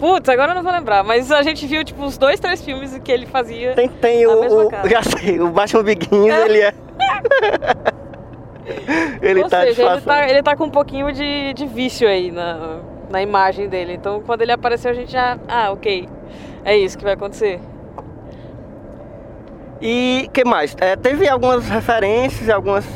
Putz, 0.00 0.28
agora 0.30 0.52
eu 0.52 0.54
não 0.54 0.62
vou 0.62 0.72
lembrar, 0.72 1.04
mas 1.04 1.30
a 1.30 1.42
gente 1.42 1.66
viu, 1.66 1.84
tipo, 1.84 2.02
uns 2.02 2.16
dois, 2.16 2.40
três 2.40 2.64
filmes 2.64 2.98
que 3.04 3.12
ele 3.12 3.26
fazia. 3.26 3.74
Tem, 3.74 3.86
tem 3.86 4.26
o, 4.26 4.66
o-. 4.68 4.70
Já 4.88 5.02
sei, 5.02 5.38
o 5.42 5.50
Batman 5.50 5.82
Begins, 5.82 6.32
É. 6.32 6.44
ele 6.46 6.60
é. 6.62 6.74
ele 9.20 9.42
Ou 9.42 9.48
tá 9.50 9.60
seja, 9.60 9.82
ele 9.92 10.00
tá, 10.00 10.28
ele 10.28 10.42
tá 10.42 10.56
com 10.56 10.64
um 10.64 10.70
pouquinho 10.70 11.12
de, 11.12 11.52
de 11.52 11.66
vício 11.66 12.08
aí 12.08 12.30
na, 12.30 12.78
na 13.10 13.20
imagem 13.20 13.68
dele. 13.68 13.92
Então, 13.92 14.22
quando 14.24 14.40
ele 14.40 14.52
apareceu, 14.52 14.90
a 14.90 14.94
gente 14.94 15.12
já. 15.12 15.38
Ah, 15.46 15.70
ok. 15.70 16.08
É 16.64 16.76
isso 16.78 16.96
que 16.96 17.04
vai 17.04 17.12
acontecer. 17.12 17.60
E 19.82 20.30
que 20.32 20.44
mais? 20.44 20.74
É, 20.80 20.96
teve 20.96 21.28
algumas 21.28 21.68
referências, 21.68 22.48
algumas. 22.48 22.86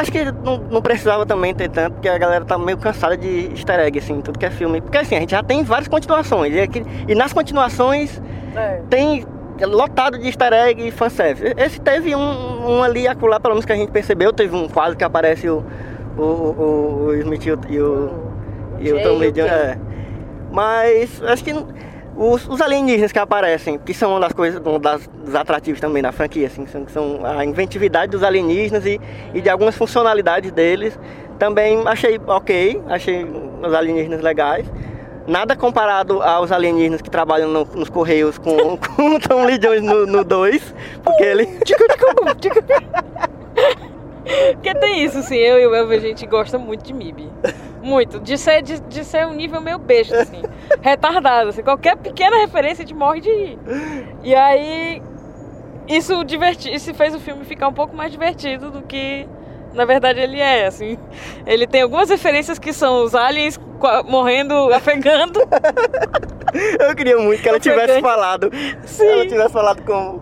Acho 0.00 0.12
que 0.12 0.24
não, 0.44 0.58
não 0.70 0.80
precisava 0.80 1.26
também 1.26 1.52
ter 1.54 1.68
tanto, 1.68 1.94
porque 1.94 2.08
a 2.08 2.16
galera 2.16 2.44
tá 2.44 2.56
meio 2.56 2.78
cansada 2.78 3.16
de 3.16 3.50
easter 3.50 3.80
egg, 3.80 3.98
assim, 3.98 4.20
tudo 4.20 4.38
que 4.38 4.46
é 4.46 4.50
filme. 4.50 4.80
Porque 4.80 4.98
assim, 4.98 5.16
a 5.16 5.20
gente 5.20 5.30
já 5.32 5.42
tem 5.42 5.64
várias 5.64 5.88
continuações. 5.88 6.54
E, 6.54 6.60
aqui- 6.60 6.84
e 7.08 7.14
nas 7.16 7.32
continuações 7.32 8.22
É. 8.54 8.80
tem 8.88 9.26
lotado 9.60 10.16
de 10.18 10.26
easter 10.26 10.52
egg 10.52 10.86
e 10.86 10.90
fanservice. 10.92 11.52
Esse 11.56 11.80
teve 11.80 12.14
um, 12.14 12.70
um 12.78 12.82
ali 12.82 13.08
acolá, 13.08 13.40
pelo 13.40 13.54
menos 13.54 13.64
que 13.64 13.72
a 13.72 13.76
gente 13.76 13.90
percebeu, 13.90 14.32
teve 14.32 14.54
um 14.54 14.68
quadro 14.68 14.96
que 14.96 15.02
aparece 15.02 15.48
o, 15.48 15.64
o, 16.16 16.22
o, 16.22 17.04
o 17.08 17.14
Smith 17.16 17.44
e 17.46 17.50
o, 17.52 17.58
e 17.68 17.80
o, 17.80 18.10
e 18.78 18.92
o 18.92 18.94
Jay 18.94 19.02
Tom 19.02 19.22
e 19.24 19.28
o. 19.42 19.46
É. 19.46 19.78
Mas 20.52 21.22
acho 21.24 21.42
que 21.44 21.52
não- 21.52 21.66
os, 22.18 22.48
os 22.48 22.60
alienígenas 22.60 23.12
que 23.12 23.18
aparecem, 23.18 23.78
que 23.78 23.94
são 23.94 24.10
uma 24.10 24.20
das 24.20 24.32
coisas, 24.32 24.60
um 24.66 24.78
das, 24.78 25.06
dos 25.06 25.34
atrativos 25.34 25.80
também 25.80 26.02
da 26.02 26.10
franquia, 26.12 26.48
assim, 26.48 26.66
são, 26.66 26.86
são 26.88 27.20
a 27.24 27.44
inventividade 27.44 28.10
dos 28.10 28.22
alienígenas 28.24 28.84
e, 28.84 29.00
e 29.32 29.40
de 29.40 29.48
algumas 29.48 29.76
funcionalidades 29.76 30.50
deles. 30.52 30.98
Também 31.38 31.80
achei 31.86 32.20
ok, 32.26 32.82
achei 32.88 33.24
os 33.24 33.72
alienígenas 33.72 34.20
legais. 34.20 34.66
Nada 35.26 35.54
comparado 35.54 36.22
aos 36.22 36.50
alienígenas 36.50 37.00
que 37.02 37.10
trabalham 37.10 37.48
no- 37.50 37.64
nos 37.74 37.88
Correios 37.90 38.38
com, 38.38 38.76
com 38.96 39.14
o 39.14 39.20
Tom 39.20 39.44
Lee 39.44 39.58
Jones 39.58 39.82
no 39.82 40.24
2, 40.24 40.74
porque 41.04 41.22
ele. 41.22 41.46
Porque 44.52 44.74
tem 44.74 45.04
isso, 45.04 45.18
assim, 45.18 45.36
eu 45.36 45.58
e 45.58 45.66
o 45.66 45.74
Elvio, 45.74 45.96
a 45.96 46.00
gente 46.00 46.26
gosta 46.26 46.58
muito 46.58 46.84
de 46.84 46.92
MIB. 46.92 47.30
Muito. 47.82 48.20
De 48.20 48.36
ser, 48.36 48.62
de, 48.62 48.80
de 48.80 49.04
ser 49.04 49.26
um 49.26 49.32
nível 49.32 49.60
meio 49.60 49.78
besta, 49.78 50.22
assim. 50.22 50.42
retardado, 50.82 51.50
assim. 51.50 51.62
Qualquer 51.62 51.96
pequena 51.96 52.36
referência 52.38 52.84
a 52.84 52.86
gente 52.86 52.96
morre 52.96 53.20
de 53.20 53.30
rir. 53.30 53.58
E 54.22 54.34
aí, 54.34 55.02
isso, 55.88 56.22
diverti 56.24 56.72
isso 56.72 56.92
fez 56.92 57.14
o 57.14 57.20
filme 57.20 57.44
ficar 57.44 57.68
um 57.68 57.72
pouco 57.72 57.96
mais 57.96 58.12
divertido 58.12 58.70
do 58.70 58.82
que, 58.82 59.26
na 59.72 59.84
verdade, 59.84 60.20
ele 60.20 60.38
é, 60.38 60.66
assim. 60.66 60.98
Ele 61.46 61.66
tem 61.66 61.82
algumas 61.82 62.10
referências 62.10 62.58
que 62.58 62.72
são 62.72 63.02
os 63.02 63.14
aliens 63.14 63.58
morrendo, 64.06 64.54
afegando. 64.74 65.40
Eu 66.80 66.94
queria 66.94 67.16
muito 67.18 67.42
que 67.42 67.48
ela 67.48 67.60
tivesse 67.60 68.00
falado. 68.00 68.50
Sim. 68.84 69.06
Ela 69.06 69.26
tivesse 69.26 69.52
falado 69.52 69.82
com. 69.82 70.20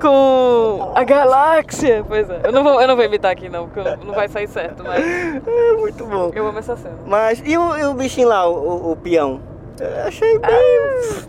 Com 0.00 0.92
a 0.94 1.04
galáxia. 1.04 2.04
Pois 2.06 2.28
é. 2.28 2.40
Eu 2.44 2.52
não 2.52 2.62
vou, 2.64 2.80
eu 2.80 2.88
não 2.88 2.96
vou 2.96 3.04
imitar 3.04 3.30
aqui, 3.32 3.48
não, 3.48 3.68
porque 3.68 4.04
não 4.04 4.14
vai 4.14 4.28
sair 4.28 4.48
certo, 4.48 4.82
mas 4.84 4.98
É, 5.04 5.72
muito 5.78 6.04
bom. 6.06 6.30
eu 6.34 6.46
amo 6.46 6.58
essa 6.58 6.76
cena. 6.76 6.94
Mas 7.06 7.42
e 7.44 7.56
o, 7.56 7.76
e 7.76 7.84
o 7.84 7.94
bichinho 7.94 8.28
lá, 8.28 8.48
o, 8.48 8.52
o- 8.54 8.92
o 8.92 8.96
peão? 8.96 9.40
Eu 9.80 10.06
achei 10.08 10.38
bem, 10.38 10.52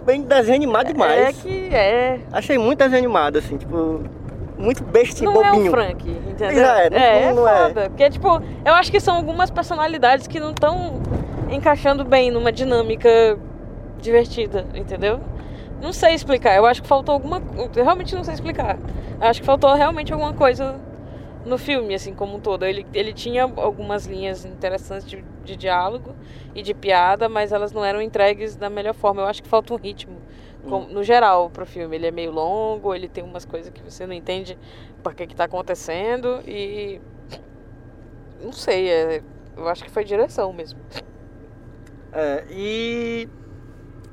bem 0.05 0.21
desenho 0.23 0.55
animado 0.57 0.87
demais. 0.87 1.29
É 1.29 1.33
que 1.33 1.69
é. 1.73 2.19
Achei 2.33 2.57
muito 2.57 2.79
desenho 2.79 2.97
animado, 2.99 3.37
assim, 3.37 3.55
tipo, 3.57 4.01
muito 4.57 4.83
bestinho, 4.83 5.31
Não 5.31 5.41
é 5.43 5.51
bobinho. 5.51 5.67
o 5.67 5.71
Frank, 5.71 6.09
entendeu? 6.09 6.55
Já 6.55 6.79
é, 6.81 6.89
não- 6.89 6.97
é, 6.97 7.33
não 7.33 7.47
é. 7.47 7.67
foda. 7.67 7.89
Porque, 7.89 8.09
tipo, 8.09 8.41
eu 8.65 8.73
acho 8.73 8.91
que 8.91 8.99
são 8.99 9.15
algumas 9.15 9.49
personalidades 9.49 10.27
que 10.27 10.39
não 10.39 10.51
estão 10.51 11.01
encaixando 11.49 12.03
bem 12.03 12.29
numa 12.29 12.51
dinâmica 12.51 13.37
divertida, 14.01 14.65
entendeu? 14.75 15.19
Não 15.81 15.91
sei 15.91 16.13
explicar. 16.13 16.55
Eu 16.55 16.65
acho 16.65 16.81
que 16.81 16.87
faltou 16.87 17.13
alguma. 17.13 17.41
Eu 17.75 17.83
realmente 17.83 18.13
não 18.15 18.23
sei 18.23 18.33
explicar. 18.35 18.77
Eu 19.19 19.27
acho 19.27 19.39
que 19.41 19.45
faltou 19.45 19.73
realmente 19.73 20.13
alguma 20.13 20.33
coisa 20.33 20.79
no 21.45 21.57
filme, 21.57 21.95
assim, 21.95 22.13
como 22.13 22.35
um 22.37 22.39
todo. 22.39 22.63
Ele, 22.65 22.85
ele 22.93 23.13
tinha 23.13 23.43
algumas 23.43 24.05
linhas 24.05 24.45
interessantes 24.45 25.07
de, 25.09 25.23
de 25.43 25.55
diálogo 25.55 26.15
e 26.53 26.61
de 26.61 26.73
piada, 26.73 27.27
mas 27.27 27.51
elas 27.51 27.71
não 27.71 27.83
eram 27.83 28.01
entregues 28.01 28.55
da 28.55 28.69
melhor 28.69 28.93
forma. 28.93 29.21
Eu 29.21 29.25
acho 29.27 29.41
que 29.41 29.49
falta 29.49 29.73
um 29.73 29.77
ritmo, 29.77 30.17
com- 30.69 30.85
no 30.85 31.03
geral, 31.03 31.49
pro 31.49 31.65
filme. 31.65 31.95
Ele 31.95 32.07
é 32.07 32.11
meio 32.11 32.31
longo, 32.31 32.93
ele 32.93 33.07
tem 33.09 33.23
umas 33.23 33.43
coisas 33.45 33.71
que 33.71 33.81
você 33.81 34.05
não 34.05 34.13
entende 34.13 34.57
por 35.03 35.15
que 35.15 35.25
que 35.25 35.35
tá 35.35 35.45
acontecendo 35.45 36.41
e... 36.47 37.01
Não 38.43 38.51
sei, 38.51 38.89
é, 38.89 39.21
eu 39.55 39.67
acho 39.67 39.83
que 39.83 39.89
foi 39.91 40.03
direção 40.03 40.51
mesmo. 40.51 40.79
É, 42.11 42.43
e. 42.49 43.29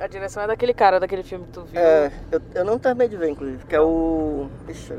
A 0.00 0.06
direção 0.06 0.42
é 0.42 0.46
daquele 0.46 0.72
cara 0.72 1.00
daquele 1.00 1.22
filme 1.22 1.44
que 1.46 1.52
tu 1.52 1.62
viu. 1.62 1.80
É, 1.80 2.12
eu, 2.30 2.40
eu 2.54 2.64
não 2.64 2.78
terminei 2.78 3.08
de 3.08 3.16
ver, 3.16 3.30
inclusive, 3.30 3.64
que 3.66 3.74
é 3.74 3.80
o. 3.80 4.48
Ixi, 4.68 4.92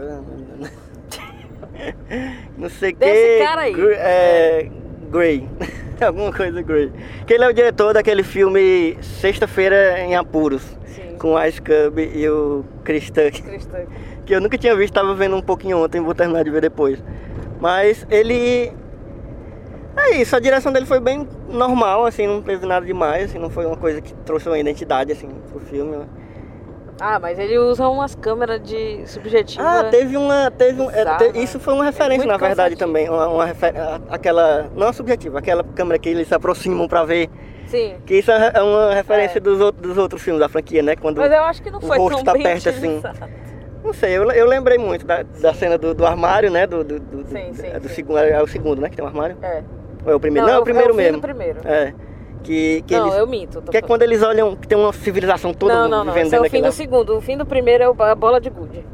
não 2.57 2.69
sei 2.69 2.91
o 2.91 2.95
que. 2.95 2.99
Desse 2.99 3.43
cara 3.43 3.61
aí. 3.61 3.75
É. 3.93 4.69
Grey. 5.09 5.47
Alguma 6.05 6.31
coisa 6.31 6.61
Grudge. 6.61 6.93
Que 7.25 7.33
ele 7.33 7.43
é 7.43 7.49
o 7.49 7.53
diretor 7.53 7.93
daquele 7.93 8.23
filme 8.23 8.97
Sexta-feira 9.01 9.99
em 9.99 10.15
Apuros, 10.15 10.63
Sim. 10.85 11.17
com 11.17 11.33
o 11.33 11.43
Ice 11.43 11.61
Cub 11.61 11.99
e 11.99 12.29
o 12.29 12.63
Chris. 12.83 13.09
Cristã. 13.09 13.85
que 14.25 14.33
eu 14.33 14.39
nunca 14.39 14.57
tinha 14.57 14.75
visto, 14.75 14.93
tava 14.93 15.13
vendo 15.13 15.35
um 15.35 15.41
pouquinho 15.41 15.83
ontem, 15.83 15.99
vou 15.99 16.15
terminar 16.15 16.43
de 16.43 16.51
ver 16.51 16.61
depois. 16.61 17.03
Mas 17.59 18.05
ele. 18.09 18.71
É 19.99 20.15
isso, 20.17 20.35
a 20.35 20.39
direção 20.39 20.71
dele 20.71 20.85
foi 20.85 20.99
bem 20.99 21.27
normal, 21.49 22.05
assim, 22.05 22.25
não 22.25 22.41
teve 22.41 22.65
nada 22.65 22.85
demais, 22.85 23.25
assim, 23.29 23.37
não 23.39 23.49
foi 23.49 23.65
uma 23.65 23.77
coisa 23.77 24.01
que 24.01 24.13
trouxe 24.25 24.47
uma 24.47 24.57
identidade, 24.57 25.11
assim, 25.11 25.27
pro 25.51 25.59
filme. 25.59 26.05
Ah, 27.01 27.17
mas 27.17 27.39
ele 27.39 27.57
usa 27.57 27.87
umas 27.87 28.13
câmeras 28.13 28.61
de 28.61 29.07
subjetiva. 29.07 29.63
Ah, 29.63 29.83
teve 29.85 30.17
uma. 30.17 30.51
Teve 30.51 30.81
um, 30.81 30.91
é, 30.91 31.05
te- 31.17 31.31
né? 31.31 31.39
isso 31.41 31.57
foi 31.57 31.73
uma 31.73 31.85
referência, 31.85 32.17
muito 32.25 32.31
na 32.31 32.35
verdade, 32.37 32.75
cansativo. 32.75 32.79
também. 32.79 33.09
Uma, 33.09 33.27
uma 33.29 33.45
refer- 33.45 33.73
aquela. 34.09 34.69
Não 34.75 34.89
a 34.89 34.93
subjetiva, 34.93 35.39
aquela 35.39 35.63
câmera 35.63 35.97
que 35.97 36.09
eles 36.09 36.27
se 36.27 36.35
aproximam 36.35 36.89
pra 36.89 37.05
ver. 37.05 37.29
Sim. 37.67 37.95
Que 38.05 38.15
isso 38.15 38.29
é 38.31 38.51
é 38.53 38.61
uma 38.61 38.93
referência 38.93 39.37
É. 39.37 39.39
dos, 39.39 39.61
outros, 39.61 39.87
dos 39.87 39.97
outros 39.97 40.21
filmes 40.21 40.41
da 40.41 40.49
franquia, 40.49 40.83
né? 40.83 40.97
Quando. 40.97 41.19
Mas 41.19 41.31
eu 41.31 41.43
acho 41.45 41.63
que 41.63 41.71
não 41.71 41.79
o 41.79 41.81
foi 41.81 41.97
rosto 41.97 42.15
tão 42.17 42.33
tá 42.33 42.33
perto, 42.33 42.67
assim. 42.67 43.01
Não 43.81 43.93
sei, 43.93 44.17
eu, 44.17 44.29
eu 44.31 44.45
lembrei 44.45 44.77
muito 44.77 45.05
da, 45.05 45.23
da 45.23 45.53
cena 45.53 45.77
do, 45.77 45.93
do 45.93 46.05
armário, 46.05 46.51
né? 46.51 46.67
Do, 46.67 46.83
do, 46.83 46.99
do, 46.99 47.25
Sim, 47.29 47.53
sim, 47.53 47.67
é 47.67 47.79
do 47.79 47.87
sim. 47.87 47.95
segundo, 47.95 48.17
é 48.19 48.43
o 48.43 48.47
segundo, 48.47 48.81
né? 48.81 48.89
Que 48.89 48.97
tem 48.97 49.05
um 49.05 49.07
armário. 49.07 49.37
É. 49.41 49.63
Ou 50.05 50.11
é 50.11 50.15
o 50.15 50.19
primeiro? 50.19 50.47
Não, 50.47 50.53
Não, 50.53 50.59
é 50.59 50.59
o 50.59 50.61
é 50.61 50.65
primeiro 50.65 50.89
é 50.89 50.93
o 50.93 50.95
mesmo. 50.95 51.21
primeiro. 51.21 51.59
É. 51.65 51.93
Que, 52.43 52.81
que 52.87 52.95
não, 52.95 53.07
eles. 53.07 53.17
eu 53.19 53.27
minto. 53.27 53.61
Que 53.63 53.77
é 53.77 53.81
quando 53.81 54.01
eles 54.01 54.23
olham 54.23 54.55
que 54.55 54.67
tem 54.67 54.77
uma 54.77 54.93
civilização 54.93 55.53
toda 55.53 55.73
Não, 55.73 55.87
não, 55.89 56.05
não. 56.05 56.13
vivendo 56.13 56.27
Esse 56.27 56.35
é 56.35 56.39
o 56.41 56.49
fim 56.49 56.61
do 56.61 56.71
segundo. 56.71 57.17
O 57.17 57.21
fim 57.21 57.37
do 57.37 57.45
primeiro 57.45 57.83
é 57.83 58.11
a 58.11 58.15
bola 58.15 58.39
de 58.39 58.49
gude. 58.49 58.85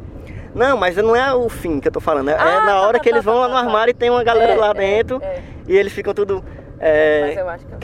Não, 0.53 0.77
mas 0.77 0.95
não 0.95 1.15
é 1.15 1.33
o 1.33 1.47
fim 1.49 1.79
que 1.79 1.87
eu 1.87 1.91
tô 1.91 1.99
falando. 1.99 2.29
É, 2.29 2.33
é 2.33 2.37
Ah, 2.39 2.61
na 2.61 2.65
tá, 2.67 2.81
hora 2.81 2.97
tá, 2.97 3.03
que 3.03 3.09
eles 3.09 3.23
tá, 3.23 3.31
vão 3.31 3.41
tá, 3.41 3.47
lá 3.47 3.47
no 3.49 3.53
tá. 3.53 3.59
armário 3.67 3.91
e 3.91 3.93
tem 3.93 4.09
uma 4.09 4.23
galera 4.23 4.53
É, 4.53 4.55
lá 4.55 4.69
é, 4.69 4.73
dentro 4.73 5.21
é. 5.21 5.41
e 5.67 5.77
eles 5.77 5.93
ficam 5.93 6.13
tudo. 6.13 6.43
É, 6.79 7.21
Mas 7.27 7.37
eu 7.37 7.49
acho 7.49 7.65
que 7.67 7.73
é 7.73 7.77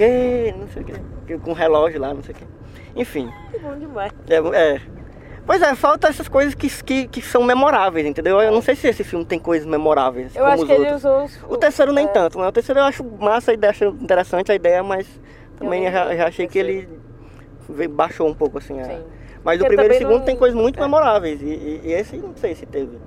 que, 0.51 0.57
não 0.57 0.67
sei 0.67 0.81
o 0.81 0.85
que, 0.85 1.37
com 1.39 1.53
relógio 1.53 1.99
lá, 1.99 2.13
não 2.13 2.23
sei 2.23 2.33
o 2.33 2.37
que. 2.37 2.45
Enfim, 2.95 3.29
bom 3.61 3.77
demais. 3.77 4.11
é, 4.29 4.35
é. 4.75 4.81
Pois 5.51 5.62
é, 5.62 5.75
falta 5.75 6.08
essas 6.08 6.29
coisas 6.29 6.55
que, 6.55 6.70
que, 6.81 7.08
que 7.10 7.22
são 7.22 7.43
memoráveis, 7.43 8.08
entendeu? 8.08 8.39
Eu 8.41 8.53
não 8.53 8.62
sei 8.62 8.74
se 8.74 8.88
esse 8.88 9.03
filme 9.03 9.25
tem 9.25 9.38
coisas 9.38 9.67
memoráveis. 9.67 10.34
Eu 10.34 10.43
como 10.43 10.53
acho 10.53 10.62
os 10.63 10.67
que 10.70 10.74
ele 10.74 10.93
usou 10.93 11.25
os. 11.25 11.43
O 11.43 11.58
terceiro 11.58 11.91
nem 11.91 12.05
é. 12.05 12.08
tanto, 12.08 12.39
né? 12.39 12.48
O 12.48 12.51
terceiro 12.53 12.79
eu 12.79 12.86
acho 12.86 13.03
massa, 13.03 13.51
a 13.51 13.53
ideia, 13.53 13.72
acho 13.72 13.84
interessante 13.84 14.50
a 14.50 14.55
ideia, 14.55 14.81
mas 14.81 15.05
também 15.58 15.88
eu 15.88 15.91
já, 15.91 16.15
já 16.15 16.27
achei 16.29 16.48
que 16.48 16.58
ele 16.58 16.88
baixou 17.89 18.29
um 18.29 18.34
pouco 18.34 18.60
assim. 18.60 18.79
a- 18.79 18.86
Sim. 18.86 19.03
Mas 19.43 19.60
o 19.60 19.65
primeiro 19.65 19.93
e 19.93 19.98
o 19.98 20.00
segundo 20.00 20.17
não- 20.20 20.25
tem 20.25 20.38
coisas 20.38 20.58
muito 20.58 20.79
é. 20.79 20.84
memoráveis. 20.84 21.41
E, 21.41 21.46
e- 21.48 21.81
e 21.84 21.91
esse 21.91 22.15
não 22.15 22.34
sei 22.38 22.55
se 22.55 22.65
teve. 22.65 22.98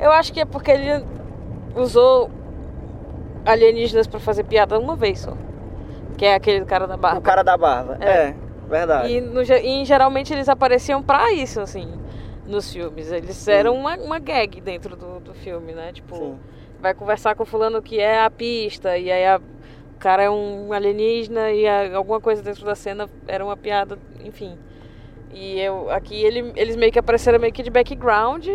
Eu 0.00 0.10
acho 0.10 0.32
que 0.32 0.40
é 0.40 0.44
porque 0.44 0.72
ele 0.72 1.04
usou 1.76 2.28
alienígenas 3.46 4.08
pra 4.08 4.18
fazer 4.18 4.42
piada 4.42 4.76
uma 4.80 4.96
vez 4.96 5.20
só. 5.20 5.34
Que 6.18 6.24
é 6.26 6.34
aquele 6.34 6.64
cara 6.64 6.88
da 6.88 6.96
barba. 6.96 7.20
O 7.20 7.22
cara 7.22 7.44
da 7.44 7.56
barba. 7.56 7.98
É. 8.00 8.10
É, 8.10 8.34
verdade. 8.68 9.12
E, 9.12 9.20
no 9.20 9.42
e 9.42 9.84
geralmente 9.84 10.32
eles 10.32 10.48
apareciam 10.48 11.02
pra 11.02 11.32
isso, 11.32 11.60
assim, 11.60 11.92
nos 12.46 12.72
filmes. 12.72 13.10
Eles 13.10 13.46
eram 13.48 13.74
uma, 13.74 13.96
uma 13.96 14.18
gag 14.18 14.60
dentro 14.60 14.96
do, 14.96 15.20
do 15.20 15.34
filme, 15.34 15.72
né? 15.72 15.92
Tipo, 15.92 16.16
Sim. 16.16 16.38
vai 16.80 16.94
conversar 16.94 17.34
com 17.34 17.42
o 17.42 17.46
fulano 17.46 17.80
que 17.82 18.00
é 18.00 18.22
a 18.22 18.30
pista, 18.30 18.96
e 18.98 19.10
aí 19.10 19.26
a- 19.26 19.40
o 19.94 19.98
cara 19.98 20.22
é 20.24 20.30
um 20.30 20.72
alienígena 20.72 21.50
e 21.52 21.66
a- 21.66 21.96
alguma 21.96 22.20
coisa 22.20 22.42
dentro 22.42 22.64
da 22.64 22.74
cena 22.74 23.08
era 23.26 23.44
uma 23.44 23.56
piada, 23.56 23.98
enfim. 24.24 24.58
E 25.32 25.58
eu, 25.60 25.90
aqui 25.90 26.22
ele, 26.22 26.52
eles 26.54 26.76
meio 26.76 26.92
que 26.92 26.98
apareceram 26.98 27.38
meio 27.40 27.52
que 27.52 27.62
de 27.62 27.70
background 27.70 28.46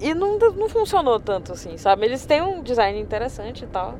e 0.00 0.14
não, 0.14 0.38
não 0.38 0.68
funcionou 0.68 1.20
tanto, 1.20 1.52
assim, 1.52 1.76
sabe? 1.76 2.06
Eles 2.06 2.24
têm 2.24 2.40
um 2.40 2.62
design 2.62 2.98
interessante 2.98 3.64
e 3.64 3.66
tal, 3.66 3.98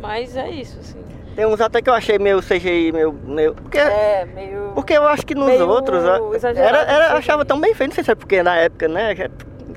mas 0.00 0.36
é 0.36 0.48
isso, 0.50 0.78
assim. 0.80 1.04
Tem 1.36 1.44
uns 1.46 1.60
até 1.60 1.82
que 1.82 1.88
eu 1.90 1.94
achei 1.94 2.18
meio 2.18 2.40
CGI, 2.42 2.92
meio. 2.92 3.12
meio 3.12 3.54
porque, 3.54 3.78
É, 3.78 4.26
meio... 4.34 4.72
porque 4.74 4.94
eu 4.94 5.06
acho 5.06 5.24
que 5.26 5.34
nos 5.34 5.60
outros. 5.60 6.02
Era, 6.02 6.78
era, 6.78 7.04
eu 7.04 7.08
CGI. 7.10 7.18
achava 7.18 7.44
tão 7.44 7.60
bem 7.60 7.74
feito, 7.74 7.90
não 7.90 7.94
sei 7.94 8.04
se 8.04 8.10
é 8.10 8.14
porque 8.14 8.42
na 8.42 8.56
época, 8.56 8.88
né? 8.88 9.14
que 9.14 9.30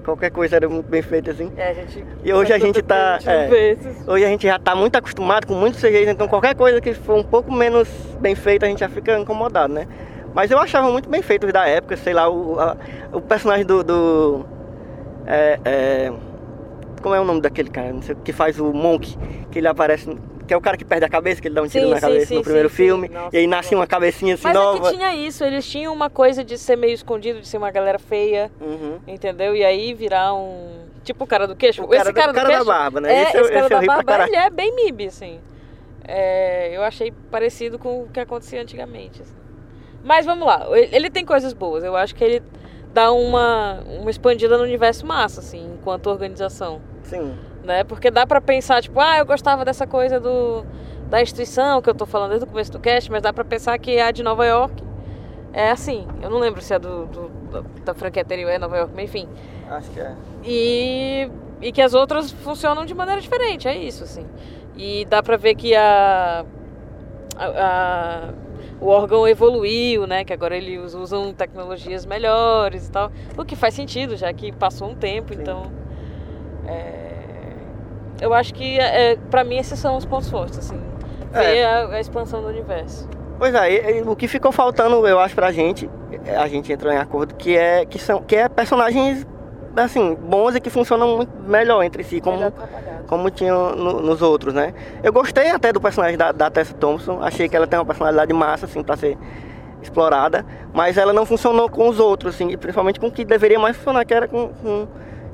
Qualquer 0.03 0.31
coisa 0.31 0.55
era 0.55 0.67
muito 0.69 0.89
bem 0.89 1.01
feita 1.01 1.29
assim. 1.31 1.51
É, 1.57 1.69
a 1.69 1.73
gente... 1.73 2.03
E 2.23 2.33
hoje 2.33 2.53
a 2.53 2.57
gente 2.57 2.81
tá- 2.81 3.19
é. 3.27 3.77
Hoje 4.07 4.23
a 4.25 4.27
gente 4.29 4.47
já 4.47 4.57
tá 4.57 4.73
muito 4.73 4.95
acostumado 4.95 5.45
com 5.45 5.53
muitos 5.53 5.81
CGIs, 5.81 6.07
então 6.07 6.27
qualquer 6.27 6.55
coisa 6.55 6.79
que 6.81 6.93
for 6.95 7.15
um 7.17 7.23
pouco 7.23 7.51
menos 7.51 7.87
bem 8.19 8.33
feita 8.33 8.65
a 8.65 8.69
gente 8.69 8.79
já 8.79 8.89
fica 8.89 9.19
incomodado, 9.19 9.71
né? 9.73 9.85
Mas 10.33 10.49
eu 10.49 10.57
achava 10.57 10.89
muito 10.89 11.09
bem 11.09 11.21
feito 11.21 11.45
da 11.51 11.67
época, 11.67 11.97
sei 11.97 12.13
lá, 12.13 12.29
o, 12.29 12.59
a- 12.59 12.77
o 13.11 13.19
personagem 13.21 13.65
do. 13.65 13.83
do 13.83 14.45
é, 15.27 15.59
é, 15.65 16.11
como 17.01 17.13
é 17.13 17.19
o 17.19 17.23
nome 17.25 17.41
daquele 17.41 17.69
cara? 17.69 17.91
Não 17.93 18.01
sei, 18.01 18.15
que 18.23 18.31
faz 18.31 18.59
o 18.59 18.71
Monk, 18.73 19.15
que 19.51 19.59
ele 19.59 19.67
aparece. 19.67 20.09
Que 20.49 20.53
é 20.55 20.57
o 20.57 20.61
cara 20.61 20.75
que 20.75 20.83
perde 20.83 21.05
a 21.05 21.09
cabeça, 21.09 21.39
que 21.39 21.47
ele 21.47 21.53
dá 21.53 21.61
um 21.61 21.67
tiro 21.67 21.85
Sim, 21.85 21.89
na 21.91 21.95
sim, 21.97 22.01
cabeça 22.01 22.25
sim, 22.25 22.35
no 22.37 22.41
primeiro 22.41 22.69
filme. 22.71 23.07
Nossa, 23.07 23.35
e 23.35 23.37
aí 23.37 23.45
nasce 23.45 23.75
uma 23.75 23.85
cabecinha 23.85 24.33
assim 24.33 24.45
Mas 24.45 24.53
nova. 24.55 24.87
é 24.87 24.89
que 24.91 24.97
tinha 24.97 25.15
isso, 25.15 25.43
eles 25.43 25.63
tinham 25.69 25.93
uma 25.93 26.09
coisa 26.09 26.43
de 26.43 26.57
ser 26.57 26.75
meio 26.75 26.91
escondido, 26.95 27.39
de 27.39 27.47
ser 27.47 27.57
uma 27.59 27.69
galera 27.69 27.99
feia, 27.99 28.49
Uhum. 28.59 28.97
entendeu? 29.07 29.55
E 29.55 29.63
aí 29.63 29.93
virar 29.93 30.33
um. 30.33 30.79
Tipo 31.03 31.25
o 31.25 31.27
cara 31.27 31.45
do 31.45 31.55
queixo. 31.55 31.83
O 31.83 31.87
cara 31.87 32.01
esse 32.01 32.11
do- 32.11 32.15
cara 32.15 32.31
o 32.31 32.33
do 32.33 32.35
cara 32.35 32.47
da 32.47 32.53
queixo. 32.55 32.65
barba, 32.67 32.99
né? 32.99 33.13
É, 33.13 33.21
Esse 33.21 33.37
esse, 33.37 33.49
cara 33.51 33.59
esse 33.59 33.69
da 33.69 33.81
barba, 34.03 34.25
ele 34.27 34.35
é 34.37 34.49
bem 34.49 34.73
MIB, 34.75 35.05
assim. 35.05 35.39
É, 36.07 36.75
eu 36.75 36.81
achei 36.81 37.11
parecido 37.29 37.77
com 37.77 38.01
o 38.01 38.07
que 38.07 38.19
acontecia 38.19 38.59
antigamente. 38.59 39.21
assim. 39.21 39.35
Mas 40.03 40.25
vamos 40.25 40.47
lá, 40.47 40.65
ele, 40.71 40.95
ele 40.95 41.09
tem 41.11 41.23
coisas 41.25 41.53
boas. 41.53 41.83
Eu 41.83 41.95
acho 41.95 42.15
que 42.15 42.23
ele 42.23 42.41
dá 42.91 43.11
uma, 43.11 43.81
uma 44.01 44.09
expandida 44.09 44.57
no 44.57 44.63
universo 44.63 45.05
massa, 45.05 45.41
assim, 45.41 45.73
enquanto 45.75 46.07
organização. 46.07 46.81
Sim. 47.03 47.37
Né? 47.63 47.83
Porque 47.83 48.09
dá 48.11 48.25
pra 48.25 48.39
pensar, 48.41 48.81
tipo, 48.81 48.99
ah, 48.99 49.17
eu 49.17 49.25
gostava 49.25 49.63
dessa 49.65 49.85
coisa 49.87 50.19
do 50.19 50.65
da 51.09 51.21
instituição 51.23 51.81
que 51.81 51.89
eu 51.89 51.95
tô 51.95 52.05
falando 52.05 52.29
desde 52.29 52.45
o 52.45 52.47
começo 52.47 52.71
do 52.71 52.79
cast, 52.79 53.09
mas 53.11 53.21
dá 53.23 53.33
pra 53.33 53.43
pensar 53.43 53.75
que 53.79 53.99
a 53.99 54.11
de 54.11 54.21
Nova 54.21 54.45
York 54.45 54.83
é 55.51 55.71
assim. 55.71 56.07
Eu 56.21 56.29
não 56.29 56.37
lembro 56.37 56.61
se 56.61 56.71
é 56.73 56.77
do, 56.77 57.05
do- 57.07 57.29
da- 57.51 57.63
da 57.85 57.93
franquia 57.95 58.21
anterior 58.21 58.49
é 58.51 58.59
Nova 58.59 58.77
York, 58.77 58.93
mas 58.95 59.05
enfim. 59.05 59.27
Acho 59.71 59.89
que 59.89 59.99
é. 59.99 60.13
E, 60.43 61.31
e 61.61 61.71
que 61.71 61.81
as 61.81 61.95
outras 61.95 62.31
funcionam 62.31 62.85
de 62.85 62.93
maneira 62.93 63.19
diferente, 63.19 63.67
é 63.67 63.75
isso, 63.75 64.03
assim. 64.03 64.23
E 64.77 65.03
dá 65.05 65.23
pra 65.23 65.35
ver 65.35 65.55
que 65.55 65.73
a, 65.75 66.45
a- 67.35 67.45
a- 67.47 68.29
o 68.79 68.87
órgão 68.87 69.27
evoluiu, 69.27 70.05
né? 70.05 70.23
Que 70.23 70.31
agora 70.31 70.55
eles 70.55 70.93
usam 70.93 71.33
tecnologias 71.33 72.05
melhores 72.05 72.87
e 72.87 72.91
tal. 72.91 73.11
O 73.35 73.43
que 73.43 73.55
faz 73.55 73.73
sentido, 73.73 74.15
já 74.15 74.31
que 74.31 74.51
passou 74.51 74.89
um 74.91 74.95
tempo, 74.95 75.33
Sim. 75.33 75.41
então. 75.41 75.71
é, 76.67 77.08
eu 78.21 78.33
acho 78.33 78.53
que, 78.53 78.79
é, 78.79 79.15
pra 79.29 79.43
mim, 79.43 79.57
esses 79.57 79.77
são 79.79 79.95
os 79.97 80.05
pontos 80.05 80.29
fortes, 80.29 80.57
assim. 80.59 80.79
É. 81.33 81.39
Ver 81.41 81.63
a, 81.65 81.87
a 81.89 81.99
expansão 81.99 82.41
do 82.41 82.47
universo. 82.47 83.07
Pois 83.37 83.53
é, 83.53 83.71
e- 83.71 83.99
e 83.99 84.01
o 84.01 84.15
que 84.15 84.27
ficou 84.27 84.51
faltando, 84.51 85.05
eu 85.07 85.19
acho, 85.19 85.33
pra 85.35 85.51
gente, 85.51 85.89
é, 86.25 86.35
a 86.35 86.47
gente 86.47 86.71
entrou 86.73 86.91
em 86.91 86.97
acordo, 86.97 87.33
que 87.35 87.55
é, 87.55 87.85
que 87.85 87.97
são, 87.99 88.21
que 88.21 88.35
é 88.35 88.49
personagens, 88.49 89.25
assim, 89.77 90.15
bons 90.15 90.55
e 90.55 90.59
que 90.59 90.69
funcionam 90.69 91.15
muito 91.17 91.31
melhor 91.47 91.81
entre 91.83 92.03
si, 92.03 92.19
como, 92.19 92.51
como 93.07 93.29
tinham 93.29 93.75
no- 93.75 94.01
nos 94.01 94.21
outros, 94.21 94.53
né? 94.53 94.73
Eu 95.01 95.13
gostei 95.13 95.49
até 95.51 95.71
do 95.71 95.79
personagem 95.79 96.17
da, 96.17 96.31
da 96.33 96.49
Tessa 96.49 96.73
Thompson, 96.73 97.19
achei 97.21 97.47
que 97.47 97.55
ela 97.55 97.65
tem 97.67 97.79
uma 97.79 97.85
personalidade 97.85 98.33
massa, 98.33 98.65
assim, 98.65 98.83
pra 98.83 98.97
ser 98.97 99.17
explorada, 99.81 100.45
mas 100.73 100.97
ela 100.97 101.13
não 101.13 101.25
funcionou 101.25 101.69
com 101.69 101.87
os 101.87 101.99
outros, 101.99 102.35
assim, 102.35 102.57
principalmente 102.57 102.99
com 102.99 103.07
o 103.07 103.11
que 103.11 103.23
deveria 103.23 103.57
mais 103.59 103.77
funcionar, 103.77 104.03
que 104.03 104.13
era 104.13 104.27
com, 104.27 104.49
com, 104.49 104.87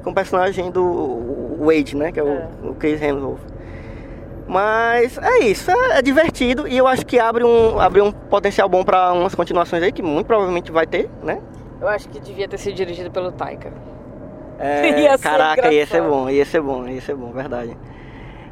com 0.06 0.12
o 0.12 0.14
personagem 0.14 0.72
do 0.72 1.58
Wade, 1.60 1.98
né? 1.98 2.12
Que 2.12 2.20
é 2.20 2.24
o, 2.24 2.28
É. 2.28 2.48
o 2.64 2.76
Chris 2.76 3.02
Hemsworth. 3.02 3.42
Mas 4.48 5.18
é 5.18 5.40
isso, 5.40 5.72
é, 5.72 5.98
é 5.98 6.02
divertido 6.04 6.68
e 6.68 6.78
eu 6.78 6.86
acho 6.88 7.04
que 7.04 7.20
abre 7.20 7.44
um, 7.44 7.80
abre 7.80 8.00
um 8.00 8.12
potencial 8.12 8.70
bom 8.70 8.84
pra 8.84 9.12
umas 9.12 9.34
continuações 9.34 9.82
aí, 9.82 9.92
que 9.92 10.04
muito 10.04 10.28
provavelmente 10.28 10.72
vai 10.72 10.86
ter, 10.86 11.10
né? 11.24 11.42
Eu 11.82 11.88
acho 11.88 12.08
que 12.08 12.20
devia 12.20 12.48
ter 12.48 12.60
sido 12.60 12.76
dirigido 12.76 13.10
pelo 13.10 13.32
Taika. 13.32 13.74
É, 14.60 15.02
Ia 15.02 15.18
ser 15.18 15.24
caraca, 15.24 15.74
ia 15.74 15.86
ser 15.88 16.02
bom, 16.04 16.30
ia 16.30 16.46
ser 16.46 16.62
bom, 16.62 16.88
ia 16.88 17.02
ser 17.02 17.16
bom, 17.16 17.32
verdade. 17.32 17.76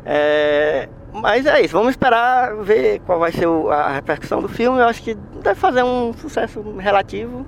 É, 0.04 0.90
mas 1.14 1.46
é 1.46 1.62
isso, 1.62 1.74
vamos 1.78 1.92
esperar 1.92 2.56
ver 2.56 3.00
qual 3.06 3.20
vai 3.20 3.32
ser 3.32 3.48
a 3.48 3.90
repercussão 3.94 4.42
do 4.42 4.50
filme. 4.50 4.80
Eu 4.80 4.86
acho 4.86 5.02
que 5.04 5.14
deve 5.14 5.60
fazer 5.60 5.84
um 5.84 6.12
sucesso 6.14 6.60
relativo. 6.80 7.46